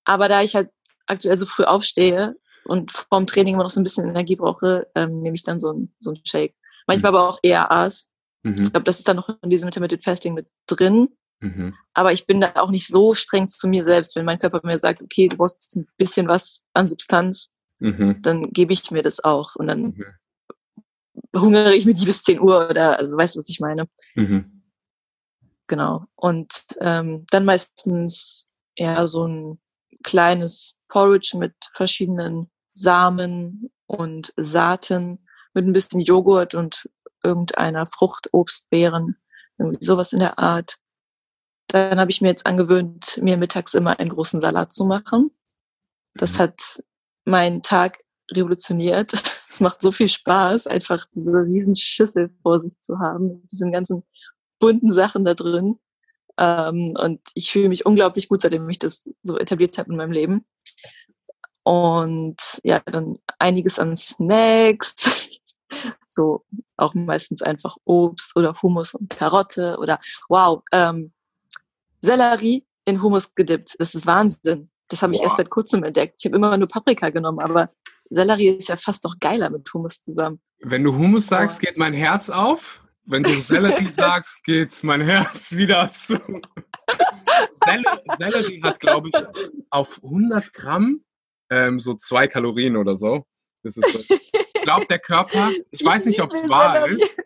[0.06, 0.70] Aber da ich halt
[1.08, 5.22] aktuell so früh aufstehe und vorm Training immer noch so ein bisschen Energie brauche, ähm,
[5.22, 6.56] nehme ich dann so ein, so ein Shake.
[6.88, 7.18] Manchmal mhm.
[7.18, 8.12] aber auch ERAs.
[8.44, 8.54] Mhm.
[8.54, 11.10] Ich glaube, das ist dann noch in diesem Intermittent Fasting mit drin.
[11.42, 11.76] Mhm.
[11.94, 14.16] Aber ich bin da auch nicht so streng zu mir selbst.
[14.16, 17.50] Wenn mein Körper mir sagt, okay, du brauchst jetzt ein bisschen was an Substanz,
[17.80, 18.22] mhm.
[18.22, 19.56] dann gebe ich mir das auch.
[19.56, 20.06] Und dann mhm.
[21.36, 23.88] hungere ich mich bis 10 Uhr oder, also weißt du, was ich meine?
[24.16, 24.64] Mhm.
[25.68, 26.06] Genau.
[26.16, 29.60] Und ähm, dann meistens ja so ein
[30.04, 35.20] kleines Porridge mit verschiedenen Samen und Saaten,
[35.54, 36.90] mit ein bisschen Joghurt und
[37.24, 39.18] irgendeiner Frucht, Obst, Beeren,
[39.58, 40.78] irgendwie sowas in der Art.
[41.70, 45.30] Dann habe ich mir jetzt angewöhnt, mir mittags immer einen großen Salat zu machen.
[46.16, 46.40] Das mhm.
[46.40, 46.84] hat
[47.26, 49.14] meinen Tag revolutioniert.
[49.50, 53.72] Es macht so viel Spaß, einfach diese riesen Schüssel vor sich zu haben, mit diesen
[53.72, 54.04] ganzen
[54.60, 55.80] bunten Sachen da drin.
[56.38, 60.12] Ähm, und ich fühle mich unglaublich gut, seitdem ich das so etabliert habe in meinem
[60.12, 60.46] Leben.
[61.64, 64.94] Und ja, dann einiges an Snacks,
[66.12, 66.46] so
[66.78, 71.12] auch meistens einfach Obst oder Hummus und Karotte oder wow, ähm,
[72.02, 73.76] Sellerie in Hummus gedippt.
[73.80, 74.70] Das ist Wahnsinn.
[74.88, 75.28] Das habe ich Boah.
[75.28, 76.16] erst seit kurzem entdeckt.
[76.20, 77.72] Ich habe immer nur Paprika genommen, aber
[78.10, 80.42] Sellerie ist ja fast noch geiler mit Hummus zusammen.
[80.62, 82.84] Wenn du Hummus sagst, geht mein Herz auf.
[83.06, 86.20] Wenn du Sellerie sagst, geht mein Herz wieder zu.
[88.18, 89.16] Sellerie hat, glaube ich,
[89.70, 91.04] auf 100 Gramm
[91.50, 93.26] ähm, so zwei Kalorien oder so.
[93.64, 94.16] Das ist so.
[94.16, 97.18] Ich glaube, der Körper, ich weiß nicht, ob es wahr ist,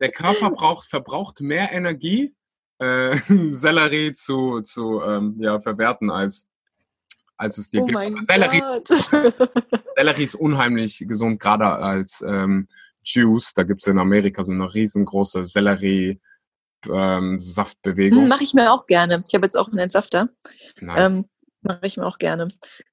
[0.00, 2.34] der Körper braucht, verbraucht mehr Energie,
[2.80, 3.16] äh,
[3.50, 6.46] Sellerie zu, zu ähm, ja, verwerten, als,
[7.36, 8.26] als es dir oh gibt.
[8.26, 8.62] Sellerie,
[9.96, 12.66] Sellerie ist unheimlich gesund, gerade als ähm,
[13.04, 13.54] Juice.
[13.54, 16.20] Da gibt es in Amerika so eine riesengroße Sellerie.
[16.90, 18.22] Ähm, Saftbewegung.
[18.22, 19.22] Hm, Mache ich mir auch gerne.
[19.28, 20.30] Ich habe jetzt auch einen Entsafter.
[20.80, 21.12] Nice.
[21.12, 21.26] Ähm,
[21.60, 22.48] Mache ich mir auch gerne.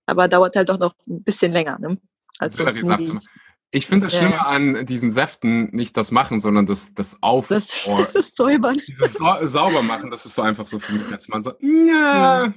[0.05, 1.79] Aber dauert halt doch noch ein bisschen länger.
[1.79, 1.97] Ne?
[2.37, 3.25] Als Sellerie-Saft
[3.71, 4.45] ich finde das Schlimme ja.
[4.45, 7.47] an diesen Säften nicht das Machen, sondern das, das Auf...
[7.49, 7.67] Das,
[8.13, 8.79] das Säubern.
[8.87, 12.53] Dieses Sa sauber machen, das ist so einfach so für mich als Mann so, ja.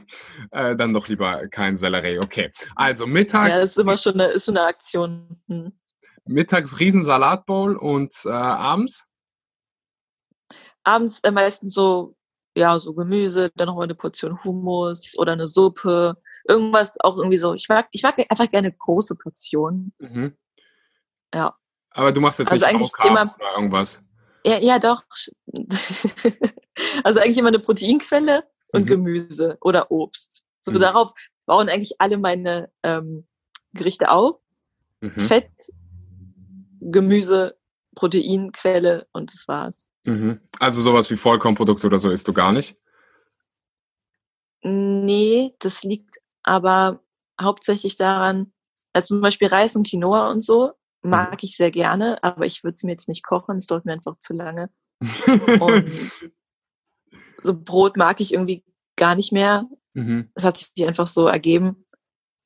[0.53, 2.21] Äh, dann doch lieber kein Sellerie.
[2.21, 3.51] Okay, also mittags...
[3.51, 5.37] Ja, das ist immer schon eine, ist schon eine Aktion.
[5.49, 5.73] Hm.
[6.27, 9.05] Mittags Riesensalatbowl und äh, abends?
[10.85, 12.15] Abends äh, meistens so,
[12.57, 16.15] ja, so Gemüse, dann noch mal eine Portion Hummus oder eine Suppe.
[16.49, 17.55] Irgendwas auch irgendwie so.
[17.55, 19.93] Ich mag, ich mag einfach gerne große Portionen.
[19.99, 20.37] Mhm.
[21.35, 21.55] Ja.
[21.93, 24.03] Aber du machst jetzt also nicht eigentlich immer, oder irgendwas?
[24.47, 25.03] Ja, ja doch.
[27.05, 28.87] also eigentlich immer eine Proteinquelle und mhm.
[28.87, 30.45] Gemüse oder Obst.
[30.61, 30.81] So mhm.
[30.81, 31.13] darauf
[31.47, 33.27] bauen eigentlich alle meine ähm,
[33.73, 34.41] Gerichte auf.
[35.01, 35.21] Mhm.
[35.21, 35.51] Fett,
[36.81, 37.57] Gemüse,
[37.95, 39.89] Proteinquelle und das war's.
[40.05, 40.41] Mhm.
[40.59, 42.77] Also sowas wie Vollkornprodukte oder so isst du gar nicht?
[44.63, 47.03] Nee, das liegt aber
[47.41, 48.53] hauptsächlich daran,
[48.93, 51.11] also zum Beispiel Reis und Quinoa und so, Mhm.
[51.11, 53.93] mag ich sehr gerne, aber ich würde es mir jetzt nicht kochen, es dauert mir
[53.93, 54.71] einfach zu lange.
[55.61, 55.91] und
[57.43, 58.65] so Brot mag ich irgendwie
[58.97, 59.65] gar nicht mehr.
[59.95, 60.31] Mhm.
[60.35, 61.87] Das hat sich einfach so ergeben.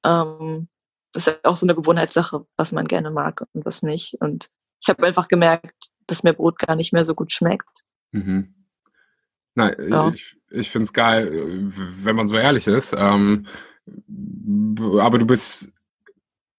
[0.04, 0.68] Ähm,
[1.12, 4.14] das ist auch so eine Gewohnheitssache, was man gerne mag und was nicht.
[4.20, 7.84] Und ich habe einfach gemerkt, dass mir Brot gar nicht mehr so gut schmeckt.
[8.12, 8.54] Mhm.
[9.54, 10.08] Nein, ja.
[10.08, 12.94] ich, ich finde es geil, wenn man so ehrlich ist.
[12.96, 13.46] Ähm,
[14.98, 15.70] aber du bist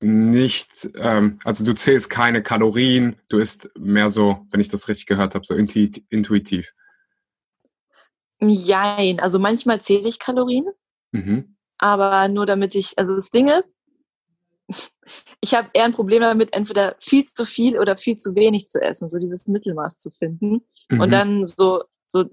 [0.06, 5.08] nicht, ähm, also du zählst keine Kalorien, du isst mehr so, wenn ich das richtig
[5.08, 6.74] gehört habe, so intuitiv.
[8.39, 10.68] Jein, also manchmal zähle ich Kalorien,
[11.12, 11.56] mhm.
[11.78, 13.76] aber nur damit ich, also das Ding ist,
[15.41, 18.82] ich habe eher ein Problem damit, entweder viel zu viel oder viel zu wenig zu
[18.82, 20.62] essen, so dieses Mittelmaß zu finden.
[20.89, 21.00] Mhm.
[21.00, 22.26] Und dann so, so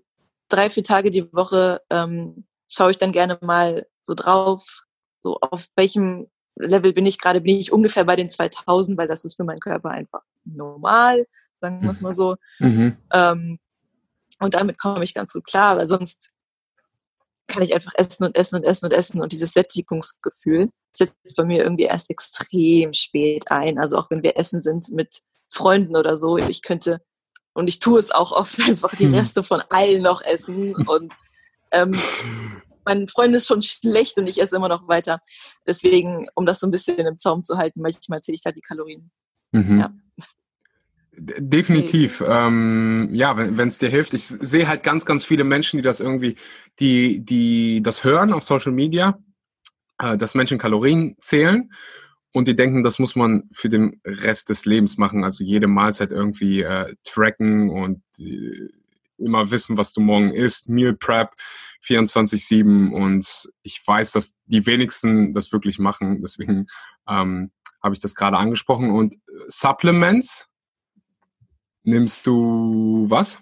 [0.49, 4.85] drei, vier Tage die Woche ähm, schaue ich dann gerne mal so drauf,
[5.23, 9.25] so auf welchem Level bin ich gerade, bin ich ungefähr bei den 2000, weil das
[9.25, 12.37] ist für meinen Körper einfach normal, sagen wir es mal so.
[12.59, 12.97] Mhm.
[13.12, 13.59] Ähm,
[14.41, 16.33] und damit komme ich ganz gut klar, weil sonst
[17.47, 21.45] kann ich einfach essen und essen und essen und essen und dieses Sättigungsgefühl setzt bei
[21.45, 23.79] mir irgendwie erst extrem spät ein.
[23.79, 27.01] Also auch wenn wir essen sind mit Freunden oder so, ich könnte
[27.55, 29.15] und ich tue es auch oft einfach die hm.
[29.15, 31.12] Reste von allen noch essen und
[31.71, 31.95] ähm,
[32.85, 35.21] mein Freund ist schon schlecht und ich esse immer noch weiter.
[35.66, 38.61] Deswegen, um das so ein bisschen im Zaum zu halten, manchmal zähle ich da die
[38.61, 39.11] Kalorien.
[39.53, 39.81] Mhm.
[39.81, 39.95] Ja.
[41.14, 42.25] Definitiv.
[42.27, 44.14] Ähm, ja, wenn es dir hilft.
[44.14, 46.37] Ich sehe halt ganz, ganz viele Menschen, die das irgendwie,
[46.81, 49.18] die, die das hören auf Social Media,
[49.99, 51.71] äh, dass Menschen Kalorien zählen
[52.33, 55.23] und die denken, das muss man für den Rest des Lebens machen.
[55.23, 58.71] Also jede Mahlzeit irgendwie äh, tracken und äh,
[59.18, 60.68] immer wissen, was du morgen isst.
[60.68, 61.35] Meal Prep
[61.85, 66.21] 24-7 und ich weiß, dass die wenigsten das wirklich machen.
[66.23, 66.66] Deswegen
[67.09, 67.51] ähm,
[67.83, 68.90] habe ich das gerade angesprochen.
[68.90, 69.16] Und
[69.49, 70.49] Supplements,
[71.83, 73.40] nimmst du was?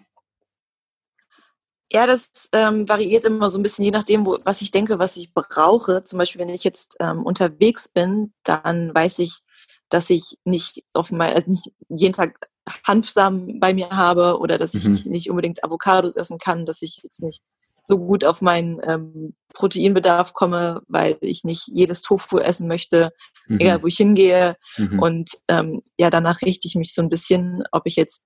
[1.93, 5.17] Ja, das ähm, variiert immer so ein bisschen, je nachdem, wo, was ich denke, was
[5.17, 6.05] ich brauche.
[6.05, 9.41] Zum Beispiel, wenn ich jetzt ähm, unterwegs bin, dann weiß ich,
[9.89, 12.49] dass ich nicht auf mein, also nicht jeden Tag
[12.87, 15.11] Hanfsamen bei mir habe oder dass ich mhm.
[15.11, 17.43] nicht unbedingt Avocados essen kann, dass ich jetzt nicht
[17.91, 23.11] so gut auf meinen ähm, Proteinbedarf komme, weil ich nicht jedes Tofu essen möchte,
[23.49, 23.59] mhm.
[23.59, 24.57] egal wo ich hingehe.
[24.77, 24.99] Mhm.
[25.01, 28.23] Und ähm, ja, danach richte ich mich so ein bisschen, ob ich jetzt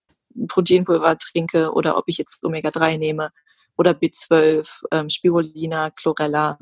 [0.48, 3.30] Proteinpulver trinke oder ob ich jetzt Omega-3 nehme
[3.78, 6.58] oder B12, ähm, Spirulina, Chlorella.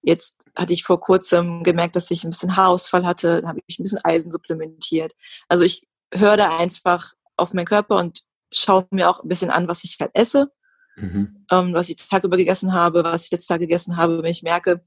[0.00, 3.42] Jetzt hatte ich vor kurzem gemerkt, dass ich ein bisschen Haarausfall hatte.
[3.42, 5.12] Da habe ich ein bisschen Eisen supplementiert.
[5.48, 9.66] Also ich höre da einfach auf meinen Körper und schaue mir auch ein bisschen an,
[9.66, 10.52] was ich halt esse,
[10.96, 11.46] mhm.
[11.50, 14.22] ähm, was ich Tag über gegessen habe, was ich letztes Tag gegessen habe.
[14.22, 14.82] Wenn ich merke,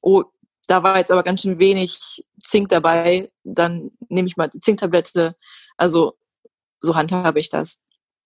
[0.00, 0.24] oh,
[0.66, 5.36] da war jetzt aber ganz schön wenig Zink dabei, dann nehme ich mal die Zinktablette.
[5.76, 6.16] Also
[6.80, 7.84] so handhabe ich das.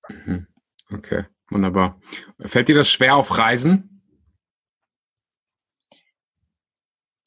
[0.08, 0.46] Mhm.
[0.90, 1.24] Okay.
[1.50, 2.00] Wunderbar.
[2.40, 4.02] Fällt dir das schwer auf Reisen?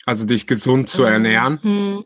[0.06, 1.60] Also dich gesund zu ernähren?
[1.62, 2.06] Mhm.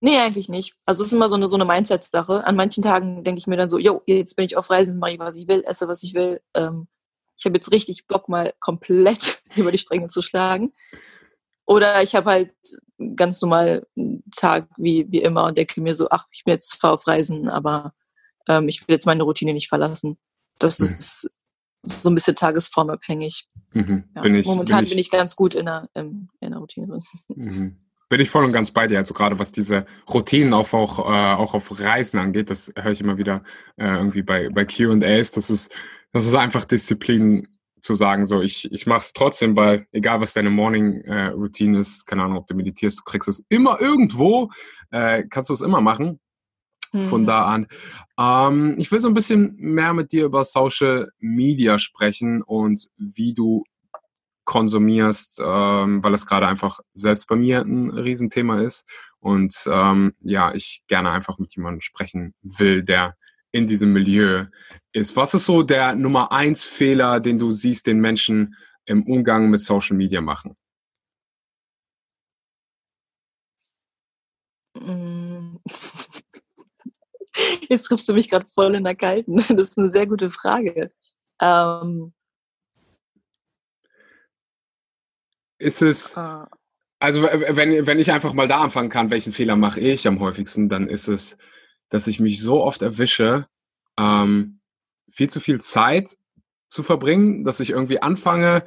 [0.00, 0.74] Nee, eigentlich nicht.
[0.86, 2.46] Also es ist immer so eine, so eine Mindset-Sache.
[2.46, 5.12] An manchen Tagen denke ich mir dann so, jo, jetzt bin ich auf Reisen, mache
[5.12, 6.40] ich, was ich will, esse, was ich will.
[6.54, 6.88] Ähm,
[7.38, 10.72] ich habe jetzt richtig Bock, mal komplett über die Stränge zu schlagen.
[11.66, 12.54] Oder ich habe halt
[13.16, 16.70] ganz normal einen Tag wie, wie immer und denke mir so, ach, ich bin jetzt
[16.70, 17.92] zwar auf Reisen, aber
[18.48, 20.16] ähm, ich will jetzt meine Routine nicht verlassen.
[20.58, 20.96] Das mhm.
[20.96, 21.30] ist
[21.82, 23.48] so ein bisschen tagesformabhängig.
[23.72, 24.04] Mhm.
[24.14, 26.60] Ja, bin ich, momentan bin ich, bin ich, ganz gut in der, in, in der
[26.60, 26.98] Routine
[27.34, 27.78] Mhm.
[28.08, 28.98] Bin ich voll und ganz bei dir.
[28.98, 33.00] Also gerade was diese Routinen auch, auch, äh, auch auf Reisen angeht, das höre ich
[33.00, 33.42] immer wieder
[33.76, 35.32] äh, irgendwie bei, bei QAs.
[35.32, 35.76] Das ist,
[36.12, 37.48] das ist einfach Disziplin
[37.80, 41.78] zu sagen, so ich, ich mache es trotzdem, weil egal was deine Morning äh, Routine
[41.78, 44.50] ist, keine Ahnung, ob du meditierst, du kriegst es immer irgendwo,
[44.90, 46.20] äh, kannst du es immer machen
[46.92, 47.26] von mhm.
[47.26, 47.66] da an.
[48.18, 53.34] Ähm, ich will so ein bisschen mehr mit dir über Social Media sprechen und wie
[53.34, 53.64] du
[54.46, 58.88] konsumierst, ähm, weil es gerade einfach selbst bei mir ein Riesenthema ist
[59.20, 63.14] und ähm, ja, ich gerne einfach mit jemandem sprechen will, der
[63.52, 64.46] in diesem Milieu
[64.92, 65.16] ist.
[65.16, 69.60] Was ist so der Nummer eins Fehler, den du siehst, den Menschen im Umgang mit
[69.60, 70.56] Social Media machen?
[74.74, 75.56] Mm.
[77.68, 79.36] Jetzt triffst du mich gerade voll in der Kalten.
[79.36, 80.90] Das ist eine sehr gute Frage.
[81.40, 82.12] Ähm,
[85.58, 86.48] ist es, ah.
[86.98, 90.68] also wenn, wenn ich einfach mal da anfangen kann, welchen Fehler mache ich am häufigsten,
[90.68, 91.38] dann ist es,
[91.88, 93.46] dass ich mich so oft erwische,
[93.98, 94.60] ähm,
[95.10, 96.16] viel zu viel Zeit
[96.68, 98.64] zu verbringen, dass ich irgendwie anfange,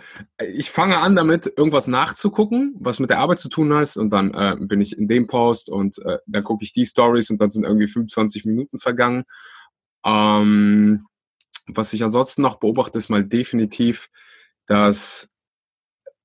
[0.56, 4.34] ich fange an damit, irgendwas nachzugucken, was mit der Arbeit zu tun hat und dann
[4.34, 7.49] äh, bin ich in dem Post und äh, dann gucke ich die Stories und dann
[7.49, 9.25] sind irgendwie 25 Minuten vergangen.
[10.06, 11.08] Ähm,
[11.67, 14.10] was ich ansonsten noch beobachte, ist mal definitiv,
[14.65, 15.30] dass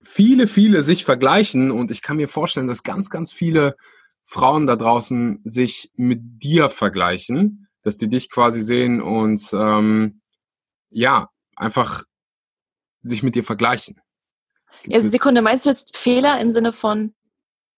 [0.04, 3.76] viele, viele sich vergleichen und ich kann mir vorstellen, dass ganz, ganz viele
[4.24, 10.22] Frauen da draußen sich mit dir vergleichen, dass die dich quasi sehen und ähm,
[10.90, 12.04] ja, einfach
[13.02, 14.00] sich mit dir vergleichen.
[14.86, 17.14] Ja, Sekunde, meinst du jetzt Fehler im Sinne von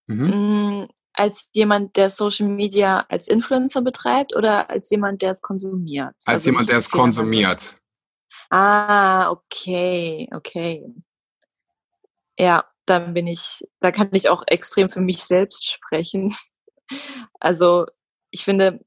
[0.06, 0.26] Mhm.
[0.26, 6.14] Mm, als jemand, der Social Media als Influencer betreibt oder als jemand, der es konsumiert?
[6.24, 7.78] Als also jemand, der es konsumiert.
[8.50, 10.84] Ah, okay, okay.
[12.38, 16.34] Ja, dann bin ich, da kann ich auch extrem für mich selbst sprechen.
[17.40, 17.86] Also
[18.30, 18.78] ich finde,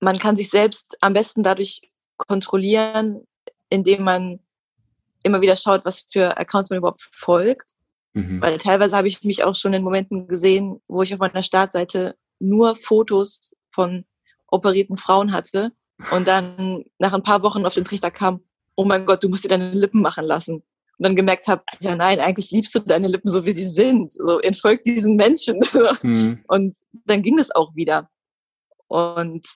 [0.00, 1.82] man kann sich selbst am besten dadurch
[2.16, 3.26] kontrollieren,
[3.68, 4.40] indem man
[5.22, 7.72] immer wieder schaut, was für Accounts man überhaupt folgt.
[8.14, 8.40] Mhm.
[8.40, 12.16] Weil teilweise habe ich mich auch schon in Momenten gesehen, wo ich auf meiner Startseite
[12.38, 14.04] nur Fotos von
[14.46, 15.72] operierten Frauen hatte
[16.12, 18.40] und dann nach ein paar Wochen auf den Trichter kam,
[18.76, 20.62] oh mein Gott, du musst dir deine Lippen machen lassen.
[20.98, 24.12] Und dann gemerkt habe, ja nein, eigentlich liebst du deine Lippen so, wie sie sind.
[24.12, 25.60] So, entfolgt diesen Menschen.
[26.02, 26.44] Mhm.
[26.48, 28.08] Und dann ging es auch wieder.
[28.88, 29.46] Und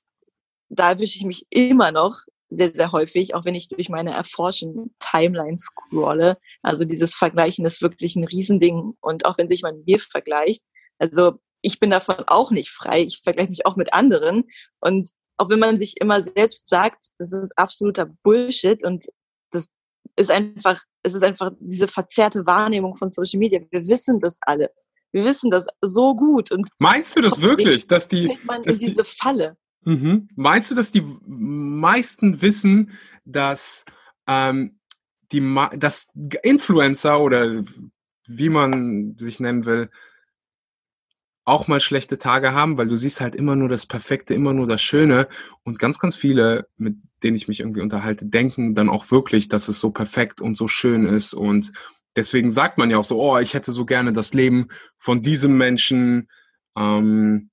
[0.69, 2.17] da erwische ich mich immer noch
[2.51, 6.39] sehr, sehr häufig, auch wenn ich durch meine erforschen Timeline scrolle.
[6.63, 8.95] Also dieses Vergleichen ist wirklich ein Riesending.
[9.01, 10.63] Und auch wenn sich man mir vergleicht,
[10.99, 13.03] also ich bin davon auch nicht frei.
[13.03, 14.45] Ich vergleiche mich auch mit anderen.
[14.81, 19.15] Und auch wenn man sich immer selbst sagt, das ist absoluter Bullshit und das
[20.19, 23.61] ist einfach, es ist einfach diese verzerrte Wahrnehmung von Social Media.
[23.71, 24.71] Wir wissen das alle.
[25.13, 26.51] Wir wissen das so gut.
[26.53, 29.57] Und Meinst du das wirklich, dass die, man dass in diese die, Falle?
[29.85, 30.29] Mhm.
[30.35, 32.93] Meinst du, dass die meisten wissen,
[33.25, 33.85] dass
[34.27, 34.79] ähm,
[35.33, 35.41] die,
[35.77, 36.09] dass
[36.43, 37.65] Influencer oder
[38.27, 39.91] wie man sich nennen will,
[41.49, 44.67] auch mal schlechte Tage haben, weil du siehst halt immer nur das Perfekte, immer nur
[44.67, 45.29] das Schöne.
[45.65, 49.69] Und ganz, ganz viele, mit denen ich mich irgendwie unterhalte, denken dann auch wirklich, dass
[49.69, 51.35] es so perfekt und so schön ist.
[51.35, 51.73] Und
[52.17, 55.57] deswegen sagt man ja auch so, oh, ich hätte so gerne das Leben von diesem
[55.57, 56.29] Menschen.
[56.77, 57.51] Ähm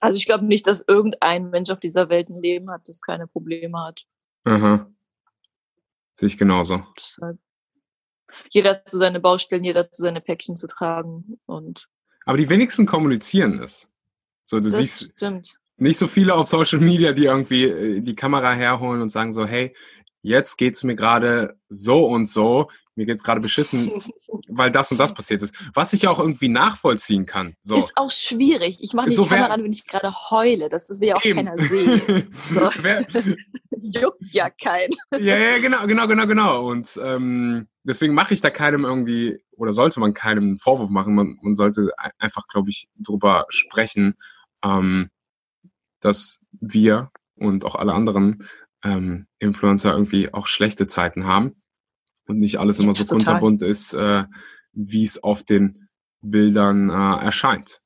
[0.00, 3.26] also ich glaube nicht, dass irgendein Mensch auf dieser Welt ein Leben hat, das keine
[3.26, 4.06] Probleme hat.
[4.44, 4.90] Aha.
[6.14, 6.84] Sehe ich genauso.
[6.98, 7.38] Deshalb
[8.50, 11.88] jeder hat so seine Baustellen, jeder hat so seine Päckchen zu tragen und.
[12.24, 13.88] Aber die wenigsten kommunizieren es.
[14.44, 15.56] So, du siehst stimmt.
[15.76, 19.46] nicht so viele auf Social Media, die irgendwie äh, die Kamera herholen und sagen so,
[19.46, 19.74] hey,
[20.22, 23.90] jetzt geht's mir gerade so und so, mir geht's gerade beschissen,
[24.48, 25.54] weil das und das passiert ist.
[25.74, 27.54] Was ich auch irgendwie nachvollziehen kann.
[27.60, 27.76] So.
[27.76, 28.78] Ist auch schwierig.
[28.82, 30.68] Ich mache die so, Kamera an, wenn ich gerade heule.
[30.68, 31.44] Das, das will ja auch eben.
[31.44, 32.28] keiner sehen.
[32.50, 32.68] So.
[33.82, 34.94] Juckt ja keinen.
[35.12, 36.68] Ja, ja, genau, genau, genau, genau.
[36.68, 41.14] Und ähm, deswegen mache ich da keinem irgendwie, oder sollte man keinem Vorwurf machen.
[41.14, 44.16] Man, man sollte einfach, glaube ich, drüber sprechen,
[44.62, 45.08] ähm,
[46.00, 48.44] dass wir und auch alle anderen
[48.84, 51.62] ähm, Influencer irgendwie auch schlechte Zeiten haben
[52.26, 53.18] und nicht alles immer so Total.
[53.18, 54.24] kunterbunt ist, äh,
[54.72, 55.88] wie es auf den
[56.22, 57.80] Bildern äh, erscheint.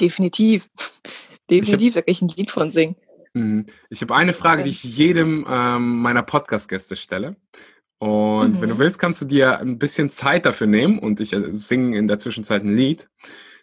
[0.00, 0.68] Definitiv.
[1.50, 2.96] Definitiv, da kann ich ein Lied von singen.
[3.34, 3.66] Mhm.
[3.90, 7.36] Ich habe eine Frage, die ich jedem ähm, meiner Podcast-Gäste stelle.
[7.98, 8.60] Und mhm.
[8.60, 8.78] wenn du mhm.
[8.80, 12.18] willst, kannst du dir ein bisschen Zeit dafür nehmen und ich äh, singe in der
[12.18, 13.08] Zwischenzeit ein Lied.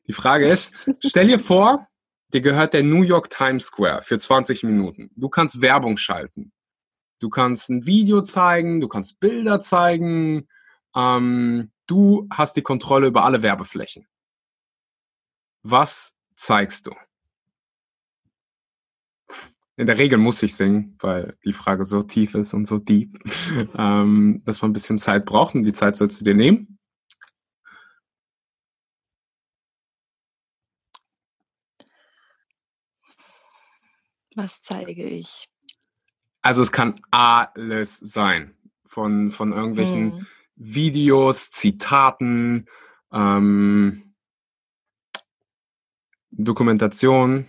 [0.07, 1.87] Die Frage ist, stell dir vor,
[2.33, 5.11] dir gehört der New York Times Square für 20 Minuten.
[5.15, 6.51] Du kannst Werbung schalten.
[7.19, 10.47] Du kannst ein Video zeigen, du kannst Bilder zeigen.
[10.95, 14.07] Ähm, du hast die Kontrolle über alle Werbeflächen.
[15.63, 16.91] Was zeigst du?
[19.75, 23.17] In der Regel muss ich singen, weil die Frage so tief ist und so deep,
[23.77, 26.78] ähm, dass man ein bisschen Zeit braucht und die Zeit sollst du dir nehmen.
[34.39, 35.49] Was zeige ich?
[36.41, 38.55] Also es kann alles sein.
[38.85, 40.27] Von, von irgendwelchen hm.
[40.55, 42.65] Videos, Zitaten,
[43.11, 44.15] ähm,
[46.31, 47.47] Dokumentation.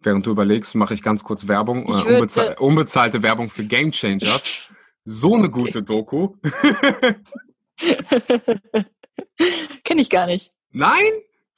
[0.00, 4.68] Während du überlegst, mache ich ganz kurz Werbung, äh, unbezahl unbezahlte Werbung für Game Changers.
[5.04, 6.36] So eine gute Doku.
[9.82, 10.52] Kenne ich gar nicht.
[10.72, 11.10] Nein?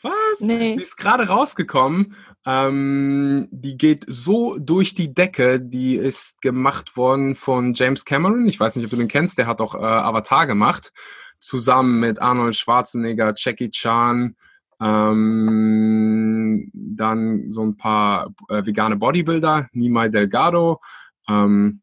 [0.03, 0.41] Was?
[0.41, 0.77] Nee.
[0.77, 2.15] Die ist gerade rausgekommen.
[2.47, 5.61] Ähm, die geht so durch die Decke.
[5.61, 8.47] Die ist gemacht worden von James Cameron.
[8.47, 9.37] Ich weiß nicht, ob du den kennst.
[9.37, 10.93] Der hat auch äh, Avatar gemacht.
[11.41, 14.37] Zusammen mit Arnold Schwarzenegger, Jackie Chan,
[14.81, 20.81] ähm, dann so ein paar äh, vegane Bodybuilder, Nimai Delgado,
[21.29, 21.83] ähm,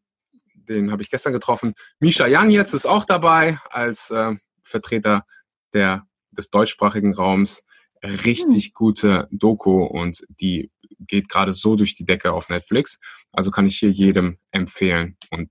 [0.54, 1.74] den habe ich gestern getroffen.
[2.00, 5.24] Misha Yang jetzt ist auch dabei als äh, Vertreter
[5.72, 7.62] der, des deutschsprachigen Raums
[8.04, 8.72] richtig hm.
[8.74, 12.98] gute Doku und die geht gerade so durch die Decke auf Netflix.
[13.32, 15.16] Also kann ich hier jedem empfehlen.
[15.30, 15.50] Und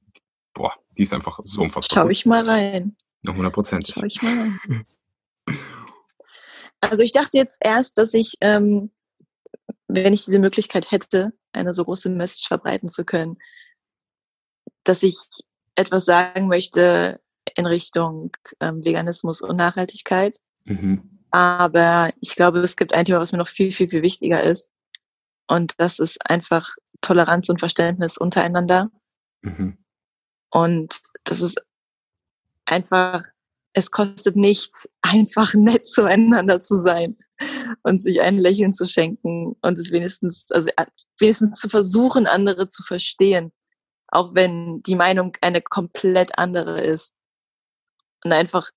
[0.54, 2.04] boah, die ist einfach so unfassbar.
[2.04, 2.96] Schau ich mal rein.
[3.22, 3.92] Noch 100 Prozent.
[3.94, 4.86] Schau ich mal rein.
[6.82, 8.92] also ich dachte jetzt erst, dass ich, ähm,
[9.88, 13.38] wenn ich diese Möglichkeit hätte, eine so große Message verbreiten zu können,
[14.84, 15.18] dass ich
[15.76, 17.22] etwas sagen möchte
[17.56, 20.38] in Richtung ähm, Veganismus und Nachhaltigkeit.
[20.66, 21.13] Mhm.
[21.34, 24.70] Aber ich glaube, es gibt ein Thema, was mir noch viel, viel, viel wichtiger ist.
[25.48, 28.92] Und das ist einfach Toleranz und Verständnis untereinander.
[29.42, 29.80] Mhm.
[30.52, 31.60] Und das ist
[32.66, 33.24] einfach,
[33.74, 37.18] es kostet nichts, einfach nett zueinander zu sein
[37.82, 40.86] und sich ein Lächeln zu schenken und es wenigstens, also äh,
[41.18, 43.52] wenigstens zu versuchen, andere zu verstehen,
[44.08, 47.12] auch wenn die Meinung eine komplett andere ist.
[48.24, 48.70] Und einfach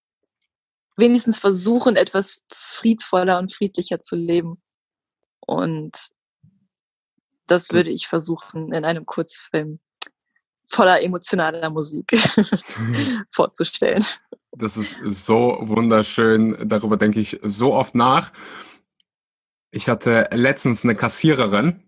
[0.96, 4.62] wenigstens versuchen, etwas friedvoller und friedlicher zu leben.
[5.40, 5.96] Und
[7.46, 9.78] das würde ich versuchen, in einem Kurzfilm
[10.68, 12.10] voller emotionaler Musik
[13.30, 14.04] vorzustellen.
[14.52, 16.56] Das ist so wunderschön.
[16.68, 18.32] Darüber denke ich so oft nach.
[19.70, 21.82] Ich hatte letztens eine Kassiererin,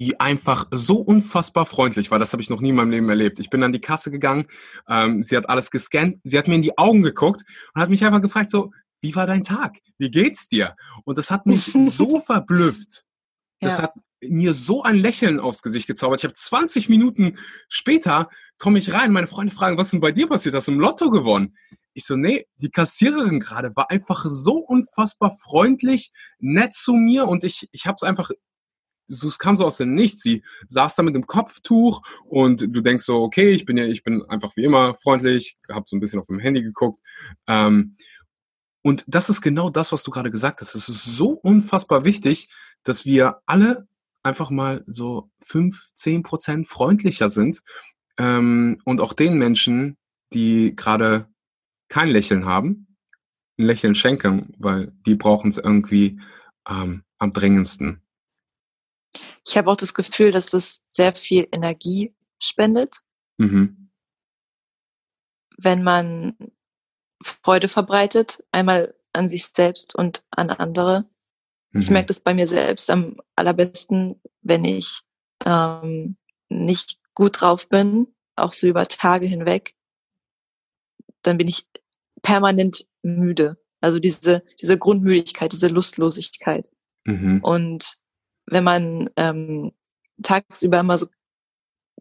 [0.00, 2.18] die einfach so unfassbar freundlich war.
[2.18, 3.38] Das habe ich noch nie in meinem Leben erlebt.
[3.40, 4.46] Ich bin an die Kasse gegangen,
[4.88, 7.42] ähm, sie hat alles gescannt, sie hat mir in die Augen geguckt
[7.74, 9.78] und hat mich einfach gefragt, so, wie war dein Tag?
[9.98, 10.76] Wie geht's dir?
[11.04, 13.04] Und das hat mich so verblüfft.
[13.60, 13.84] Das ja.
[13.84, 16.20] hat mir so ein Lächeln aufs Gesicht gezaubert.
[16.20, 17.36] Ich habe 20 Minuten
[17.68, 18.28] später
[18.58, 20.54] komme ich rein, meine Freunde fragen, was ist denn bei dir passiert?
[20.54, 21.56] Hast du im Lotto gewonnen?
[21.92, 27.44] Ich so, nee, die Kassiererin gerade war einfach so unfassbar freundlich, nett zu mir und
[27.44, 28.30] ich, ich habe es einfach,
[29.06, 30.22] so, es kam so aus dem Nichts.
[30.22, 34.02] Sie saß da mit dem Kopftuch und du denkst so, okay, ich bin ja, ich
[34.02, 37.00] bin einfach wie immer freundlich, habe so ein bisschen auf dem Handy geguckt.
[37.46, 37.96] Ähm,
[38.82, 40.74] und das ist genau das, was du gerade gesagt hast.
[40.74, 42.48] Es ist so unfassbar wichtig,
[42.82, 43.88] dass wir alle
[44.22, 47.62] einfach mal so fünf, zehn Prozent freundlicher sind
[48.18, 49.96] ähm, und auch den Menschen,
[50.32, 51.28] die gerade
[51.88, 52.96] kein Lächeln haben,
[53.58, 56.20] ein Lächeln schenken, weil die brauchen es irgendwie
[56.68, 58.03] ähm, am dringendsten.
[59.46, 63.00] Ich habe auch das Gefühl, dass das sehr viel Energie spendet.
[63.36, 63.90] Mhm.
[65.58, 66.36] Wenn man
[67.22, 71.08] Freude verbreitet, einmal an sich selbst und an andere.
[71.70, 71.80] Mhm.
[71.80, 75.02] Ich merke das bei mir selbst am allerbesten, wenn ich
[75.44, 76.16] ähm,
[76.48, 79.74] nicht gut drauf bin, auch so über Tage hinweg,
[81.22, 81.68] dann bin ich
[82.22, 83.56] permanent müde.
[83.80, 86.70] Also diese, diese Grundmüdigkeit, diese Lustlosigkeit.
[87.04, 87.40] Mhm.
[87.42, 87.98] Und
[88.46, 89.72] wenn man ähm,
[90.22, 91.06] tagsüber immer so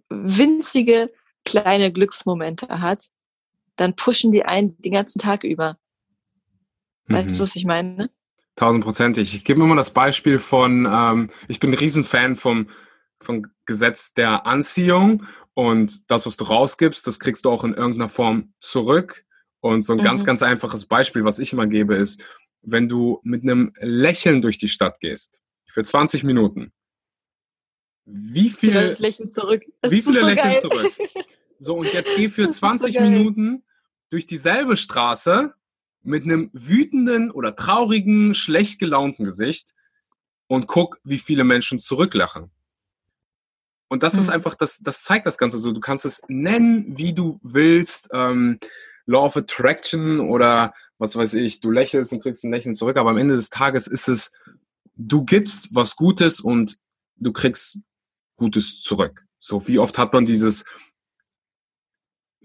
[0.09, 1.11] winzige
[1.45, 3.09] kleine Glücksmomente hat,
[3.75, 5.77] dann pushen die einen den ganzen Tag über.
[7.07, 7.33] Weißt mhm.
[7.33, 8.09] du, was ich meine?
[8.55, 9.33] Tausendprozentig.
[9.33, 12.69] Ich gebe immer das Beispiel von, ähm, ich bin ein Riesenfan vom,
[13.19, 18.09] vom Gesetz der Anziehung und das, was du rausgibst, das kriegst du auch in irgendeiner
[18.09, 19.25] Form zurück.
[19.59, 20.03] Und so ein mhm.
[20.03, 22.23] ganz, ganz einfaches Beispiel, was ich immer gebe, ist,
[22.61, 25.41] wenn du mit einem Lächeln durch die Stadt gehst,
[25.73, 26.71] für 20 Minuten,
[28.05, 29.63] wie viele, Lächeln zurück.
[29.89, 30.93] wie viele so Lächeln zurück?
[31.57, 33.63] So, und jetzt geh für 20 so Minuten
[34.09, 35.53] durch dieselbe Straße
[36.03, 39.73] mit einem wütenden oder traurigen, schlecht gelaunten Gesicht
[40.45, 42.51] und guck, wie viele Menschen zurücklachen.
[43.87, 44.19] Und das mhm.
[44.19, 45.71] ist einfach, das, das zeigt das Ganze so.
[45.71, 48.09] Du kannst es nennen, wie du willst.
[48.11, 48.59] Ähm,
[49.07, 53.09] Law of Attraction oder was weiß ich, du lächelst und kriegst ein Lächeln zurück, aber
[53.09, 54.31] am Ende des Tages ist es,
[54.95, 56.77] du gibst was Gutes und
[57.15, 57.79] du kriegst
[58.35, 59.25] Gutes zurück.
[59.39, 60.63] So, wie oft hat man dieses,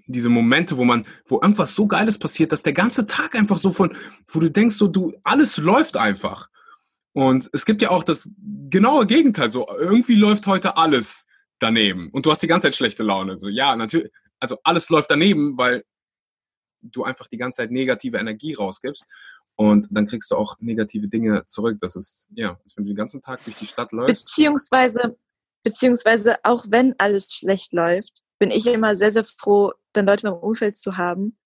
[0.06, 3.70] diese Momente, wo man, wo irgendwas so Geiles passiert, dass der ganze Tag einfach so
[3.70, 3.96] von,
[4.26, 6.48] wo du denkst, so du, alles läuft einfach.
[7.12, 8.30] Und es gibt ja auch das
[8.70, 11.26] genaue Gegenteil, so irgendwie läuft heute alles
[11.58, 13.38] daneben und du hast die ganze Zeit schlechte Laune.
[13.38, 15.84] So, ja, natürlich, also alles läuft daneben, weil
[16.80, 19.06] du einfach die ganze Zeit negative Energie rausgibst
[19.58, 21.78] und dann kriegst du auch negative Dinge zurück.
[21.80, 24.26] Das ist, ja, als wenn du den ganzen Tag durch die Stadt läufst.
[24.26, 25.18] Beziehungsweise,
[25.64, 30.34] beziehungsweise auch wenn alles schlecht läuft, bin ich immer sehr, sehr froh, dann Leute im
[30.34, 31.36] Umfeld zu haben,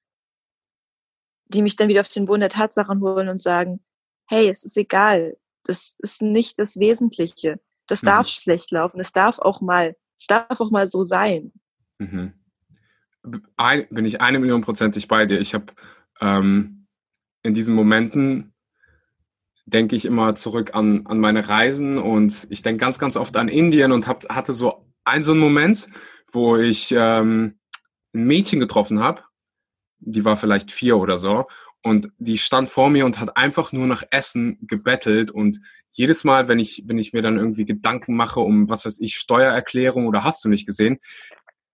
[1.47, 3.83] die mich dann wieder auf den Boden der Tatsachen holen und sagen,
[4.29, 7.61] hey, es ist egal, das ist nicht das Wesentliche.
[7.87, 8.09] Das mhm.
[8.09, 11.51] darf schlecht laufen, es darf auch mal, es darf auch mal so sein.
[11.97, 12.35] Mhm.
[13.57, 15.41] Ein, bin ich eine Million prozentig bei dir.
[15.41, 15.73] Ich habe
[16.21, 16.82] ähm,
[17.43, 18.53] in diesen Momenten
[19.67, 23.49] denke ich immer zurück an, an meine Reisen und ich denke ganz, ganz oft an
[23.49, 25.89] Indien und hab, hatte so einen so einen Moment,
[26.31, 27.59] wo ich ähm,
[28.15, 29.23] ein Mädchen getroffen habe,
[29.99, 31.47] die war vielleicht vier oder so,
[31.83, 36.49] und die stand vor mir und hat einfach nur nach Essen gebettelt und jedes Mal,
[36.49, 40.25] wenn ich, wenn ich mir dann irgendwie Gedanken mache um, was weiß ich, Steuererklärung oder
[40.25, 40.99] hast du nicht gesehen,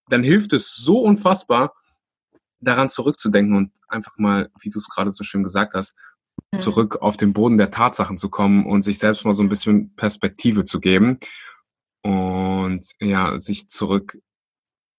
[0.09, 1.75] dann hilft es so unfassbar,
[2.61, 5.95] daran zurückzudenken und einfach mal, wie du es gerade so schön gesagt hast,
[6.53, 6.61] mhm.
[6.61, 9.95] zurück auf den Boden der Tatsachen zu kommen und sich selbst mal so ein bisschen
[9.95, 11.19] Perspektive zu geben
[12.03, 14.19] und ja, sich zurück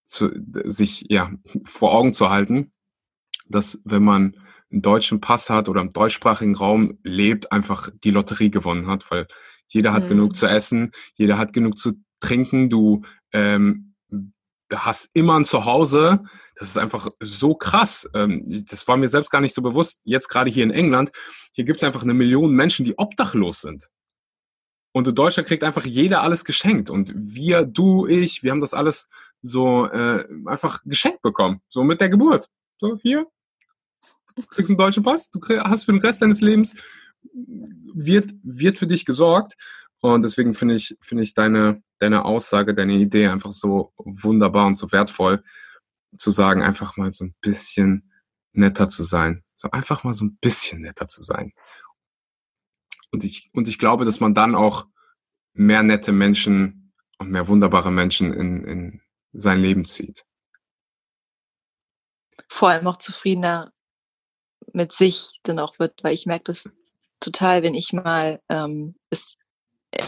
[0.03, 0.31] zu,
[0.65, 1.31] sich ja
[1.65, 2.71] vor Augen zu halten,
[3.47, 4.35] dass wenn man
[4.71, 9.27] einen deutschen Pass hat oder im deutschsprachigen Raum lebt, einfach die Lotterie gewonnen hat, weil
[9.67, 10.09] jeder hat mhm.
[10.09, 13.88] genug zu essen, jeder hat genug zu trinken, du ähm,
[14.75, 16.23] hast immer ein Zuhause.
[16.55, 18.09] Das ist einfach so krass.
[18.13, 20.01] Ähm, das war mir selbst gar nicht so bewusst.
[20.03, 21.11] Jetzt gerade hier in England,
[21.53, 23.89] hier gibt es einfach eine Million Menschen, die obdachlos sind.
[24.91, 26.89] Und in Deutschland kriegt einfach jeder alles geschenkt.
[26.89, 29.07] Und wir, du, ich, wir haben das alles
[29.41, 31.61] so äh, einfach geschenkt bekommen.
[31.69, 32.49] So mit der Geburt.
[32.79, 33.27] So, hier,
[34.35, 36.73] du kriegst einen deutschen Pass, du hast für den Rest deines Lebens,
[37.93, 39.55] wird, wird für dich gesorgt.
[39.99, 44.75] Und deswegen finde ich, finde ich deine, deine Aussage, deine Idee einfach so wunderbar und
[44.75, 45.43] so wertvoll,
[46.17, 48.11] zu sagen, einfach mal so ein bisschen
[48.53, 49.43] netter zu sein.
[49.53, 51.53] So einfach mal so ein bisschen netter zu sein.
[53.11, 54.87] Und ich, und ich glaube, dass man dann auch
[55.53, 59.01] mehr nette Menschen und mehr wunderbare Menschen in, in
[59.33, 60.25] sein Leben zieht.
[62.47, 63.71] Vor allem auch zufriedener
[64.73, 66.69] mit sich dann auch wird, weil ich merke das
[67.19, 69.35] total, wenn ich mal ähm, es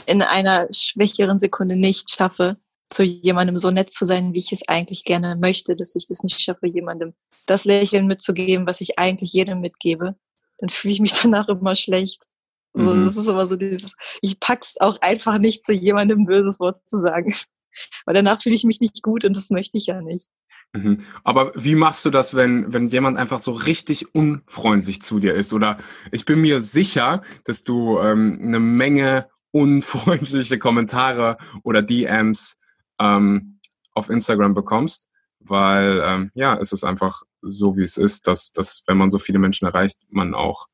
[0.05, 2.57] in einer schwächeren Sekunde nicht schaffe,
[2.91, 6.23] zu jemandem so nett zu sein, wie ich es eigentlich gerne möchte, dass ich das
[6.23, 7.13] nicht schaffe, jemandem
[7.45, 10.15] das Lächeln mitzugeben, was ich eigentlich jedem mitgebe,
[10.57, 12.25] dann fühle ich mich danach immer schlecht.
[12.73, 13.05] Also mhm.
[13.05, 16.87] das ist immer so dieses, ich pack's auch einfach nicht zu jemandem ein böses Wort
[16.87, 17.33] zu sagen.
[18.05, 20.27] Weil danach fühle ich mich nicht gut und das möchte ich ja nicht.
[20.73, 20.99] Mhm.
[21.23, 25.53] Aber wie machst du das, wenn, wenn jemand einfach so richtig unfreundlich zu dir ist?
[25.53, 25.77] Oder
[26.11, 32.57] ich bin mir sicher, dass du ähm, eine Menge unfreundliche Kommentare oder DMs
[32.99, 33.59] ähm,
[33.93, 38.83] auf Instagram bekommst, weil ähm, ja, es ist einfach so, wie es ist, dass, dass
[38.87, 40.67] wenn man so viele Menschen erreicht, man auch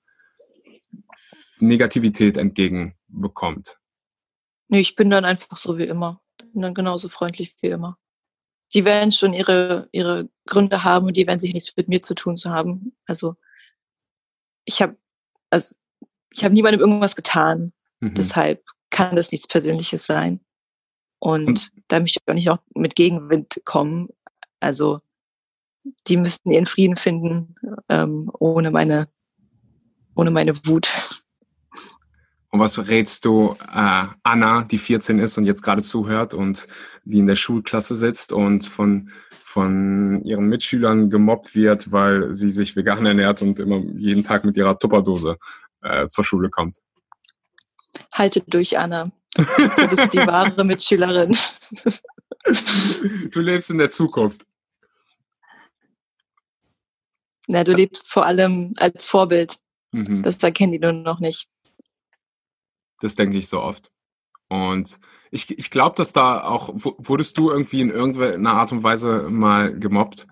[1.60, 3.80] Negativität entgegenbekommt.
[4.68, 6.22] Nee, ich bin dann einfach so wie immer.
[6.54, 7.98] Bin dann genauso freundlich wie immer.
[8.74, 12.14] Die werden schon ihre, ihre Gründe haben und die werden sich nichts mit mir zu
[12.14, 12.96] tun zu haben.
[13.08, 13.36] Also
[14.66, 14.98] ich habe
[15.50, 15.76] also
[16.32, 17.72] ich habe niemandem irgendwas getan.
[18.00, 18.14] Mhm.
[18.14, 20.40] Deshalb kann das nichts Persönliches sein.
[21.20, 24.10] Und, und da möchte ich auch nicht auch mit Gegenwind kommen.
[24.60, 25.00] Also
[26.08, 27.56] die müssten ihren Frieden finden
[27.90, 29.08] ähm, ohne meine
[30.16, 30.90] ohne meine Wut.
[32.50, 36.68] Und was rätst du äh, Anna, die 14 ist und jetzt gerade zuhört und
[37.04, 42.76] die in der Schulklasse sitzt und von, von ihren Mitschülern gemobbt wird, weil sie sich
[42.76, 45.38] vegan ernährt und immer jeden Tag mit ihrer Tupperdose
[45.82, 46.78] äh, zur Schule kommt?
[48.14, 49.12] Halte durch, Anna.
[49.36, 51.38] Du bist die wahre Mitschülerin.
[53.32, 54.46] Du lebst in der Zukunft.
[57.48, 59.58] Na, du lebst vor allem als Vorbild.
[59.92, 60.22] Mhm.
[60.22, 61.48] Das erkennen die nur noch nicht.
[63.00, 63.92] Das denke ich so oft.
[64.50, 65.00] Und
[65.32, 69.78] ich, ich glaube, dass da auch, wurdest du irgendwie in irgendeiner Art und Weise mal
[69.78, 70.28] gemobbt?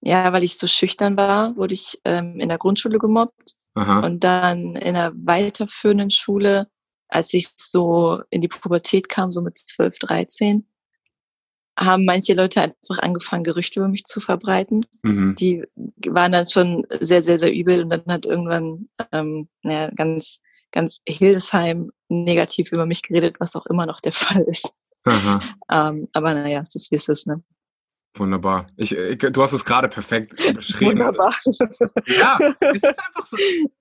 [0.00, 3.56] Ja, weil ich so schüchtern war, wurde ich ähm, in der Grundschule gemobbt.
[3.74, 4.00] Aha.
[4.00, 6.66] Und dann in der weiterführenden Schule,
[7.08, 10.66] als ich so in die Pubertät kam, so mit 12, 13,
[11.78, 14.84] haben manche Leute einfach angefangen, Gerüchte über mich zu verbreiten.
[15.02, 15.34] Mhm.
[15.36, 15.64] Die
[16.06, 20.40] waren dann schon sehr, sehr, sehr übel und dann hat irgendwann ähm, naja, ganz
[20.72, 24.74] ganz Hildesheim negativ über mich geredet, was auch immer noch der Fall ist.
[25.70, 27.42] Ähm, aber naja, es ist wie es ist, ne?
[28.14, 28.66] Wunderbar.
[28.76, 31.00] Ich, ich, du hast es gerade perfekt beschrieben.
[31.00, 31.34] Wunderbar.
[32.06, 33.36] Ja, es ist einfach so.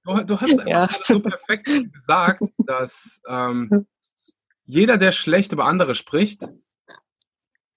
[0.06, 0.90] Du, du hast einfach ja.
[1.04, 3.70] so perfekt gesagt, dass ähm,
[4.66, 6.48] jeder, der schlecht über andere spricht,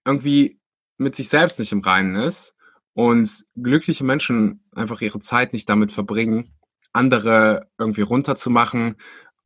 [0.05, 0.61] irgendwie
[0.97, 2.55] mit sich selbst nicht im Reinen ist
[2.93, 6.55] und glückliche Menschen einfach ihre Zeit nicht damit verbringen,
[6.93, 8.97] andere irgendwie runterzumachen,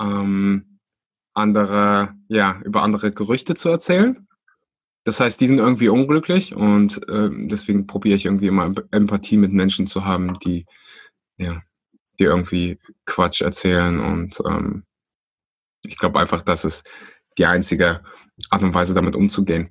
[0.01, 0.79] ähm,
[1.33, 4.28] andere, ja, über andere Gerüchte zu erzählen.
[5.05, 9.53] Das heißt, die sind irgendwie unglücklich und ähm, deswegen probiere ich irgendwie immer Empathie mit
[9.53, 10.67] Menschen zu haben, die,
[11.39, 11.63] ja,
[12.19, 14.85] die irgendwie Quatsch erzählen und ähm,
[15.87, 16.89] ich glaube einfach, das ist
[17.39, 18.03] die einzige
[18.51, 19.71] Art und Weise, damit umzugehen.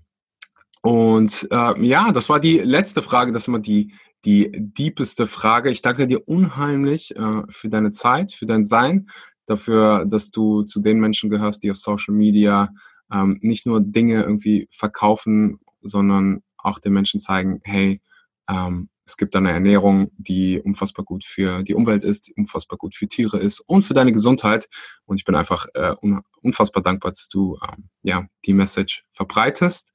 [0.82, 3.94] Und äh, ja, das war die letzte Frage, das ist immer die,
[4.26, 5.70] die diepeste Frage.
[5.70, 9.10] Ich danke dir unheimlich äh, für deine Zeit, für dein Sein,
[9.46, 12.70] dafür, dass du zu den Menschen gehörst, die auf Social Media
[13.12, 18.02] ähm, nicht nur Dinge irgendwie verkaufen, sondern auch den Menschen zeigen, hey,
[18.50, 22.94] ähm, es gibt eine Ernährung, die unfassbar gut für die Umwelt ist, die unfassbar gut
[22.94, 24.68] für Tiere ist und für deine Gesundheit.
[25.06, 25.96] Und ich bin einfach äh,
[26.42, 29.94] unfassbar dankbar, dass du ähm, ja die Message verbreitest.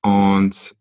[0.00, 0.74] Und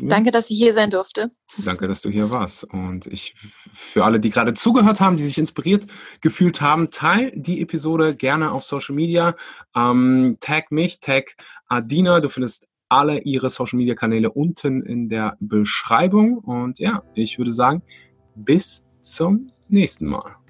[0.00, 1.30] Danke, dass ich hier sein durfte.
[1.64, 2.64] Danke, dass du hier warst.
[2.64, 3.34] Und ich,
[3.72, 5.86] für alle, die gerade zugehört haben, die sich inspiriert
[6.20, 9.34] gefühlt haben, teil die Episode gerne auf Social Media.
[9.74, 11.36] Ähm, tag mich, tag
[11.68, 12.20] Adina.
[12.20, 16.38] Du findest alle ihre Social Media Kanäle unten in der Beschreibung.
[16.38, 17.82] Und ja, ich würde sagen,
[18.34, 20.43] bis zum nächsten Mal.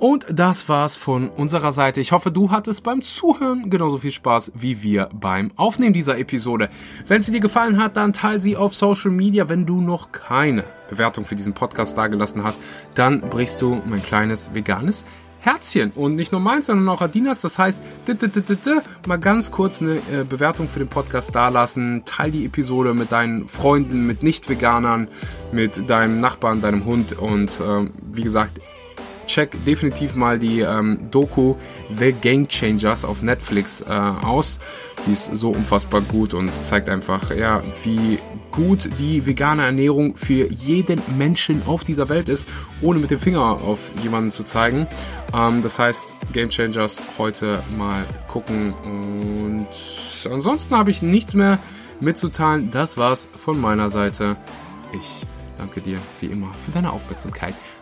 [0.00, 2.00] Und das war's von unserer Seite.
[2.00, 6.68] Ich hoffe, du hattest beim Zuhören genauso viel Spaß wie wir beim Aufnehmen dieser Episode.
[7.06, 9.48] Wenn sie dir gefallen hat, dann teile sie auf Social Media.
[9.48, 12.60] Wenn du noch keine Bewertung für diesen Podcast dagelassen hast,
[12.94, 15.04] dann brichst du mein kleines veganes
[15.44, 17.42] Herzchen und nicht nur meins, sondern auch Adinas.
[17.42, 17.82] Das heißt,
[19.06, 22.02] mal ganz kurz eine äh, Bewertung für den Podcast dalassen.
[22.06, 25.08] Teil die Episode mit deinen Freunden, mit Nicht-Veganern,
[25.52, 28.58] mit deinem Nachbarn, deinem Hund und ähm, wie gesagt,
[29.26, 31.54] check definitiv mal die ähm, Doku
[31.98, 34.58] The Game Changers auf Netflix äh, aus.
[35.06, 38.18] Die ist so unfassbar gut und zeigt einfach, ja, wie
[38.50, 42.48] gut die vegane Ernährung für jeden Menschen auf dieser Welt ist,
[42.80, 44.86] ohne mit dem Finger auf jemanden zu zeigen.
[45.34, 49.66] Ähm, das heißt, Game Changers heute mal gucken und
[50.30, 51.58] ansonsten habe ich nichts mehr
[52.00, 52.70] mitzuteilen.
[52.70, 54.36] Das war's von meiner Seite.
[54.92, 55.26] Ich
[55.58, 57.54] danke dir wie immer für deine Aufmerksamkeit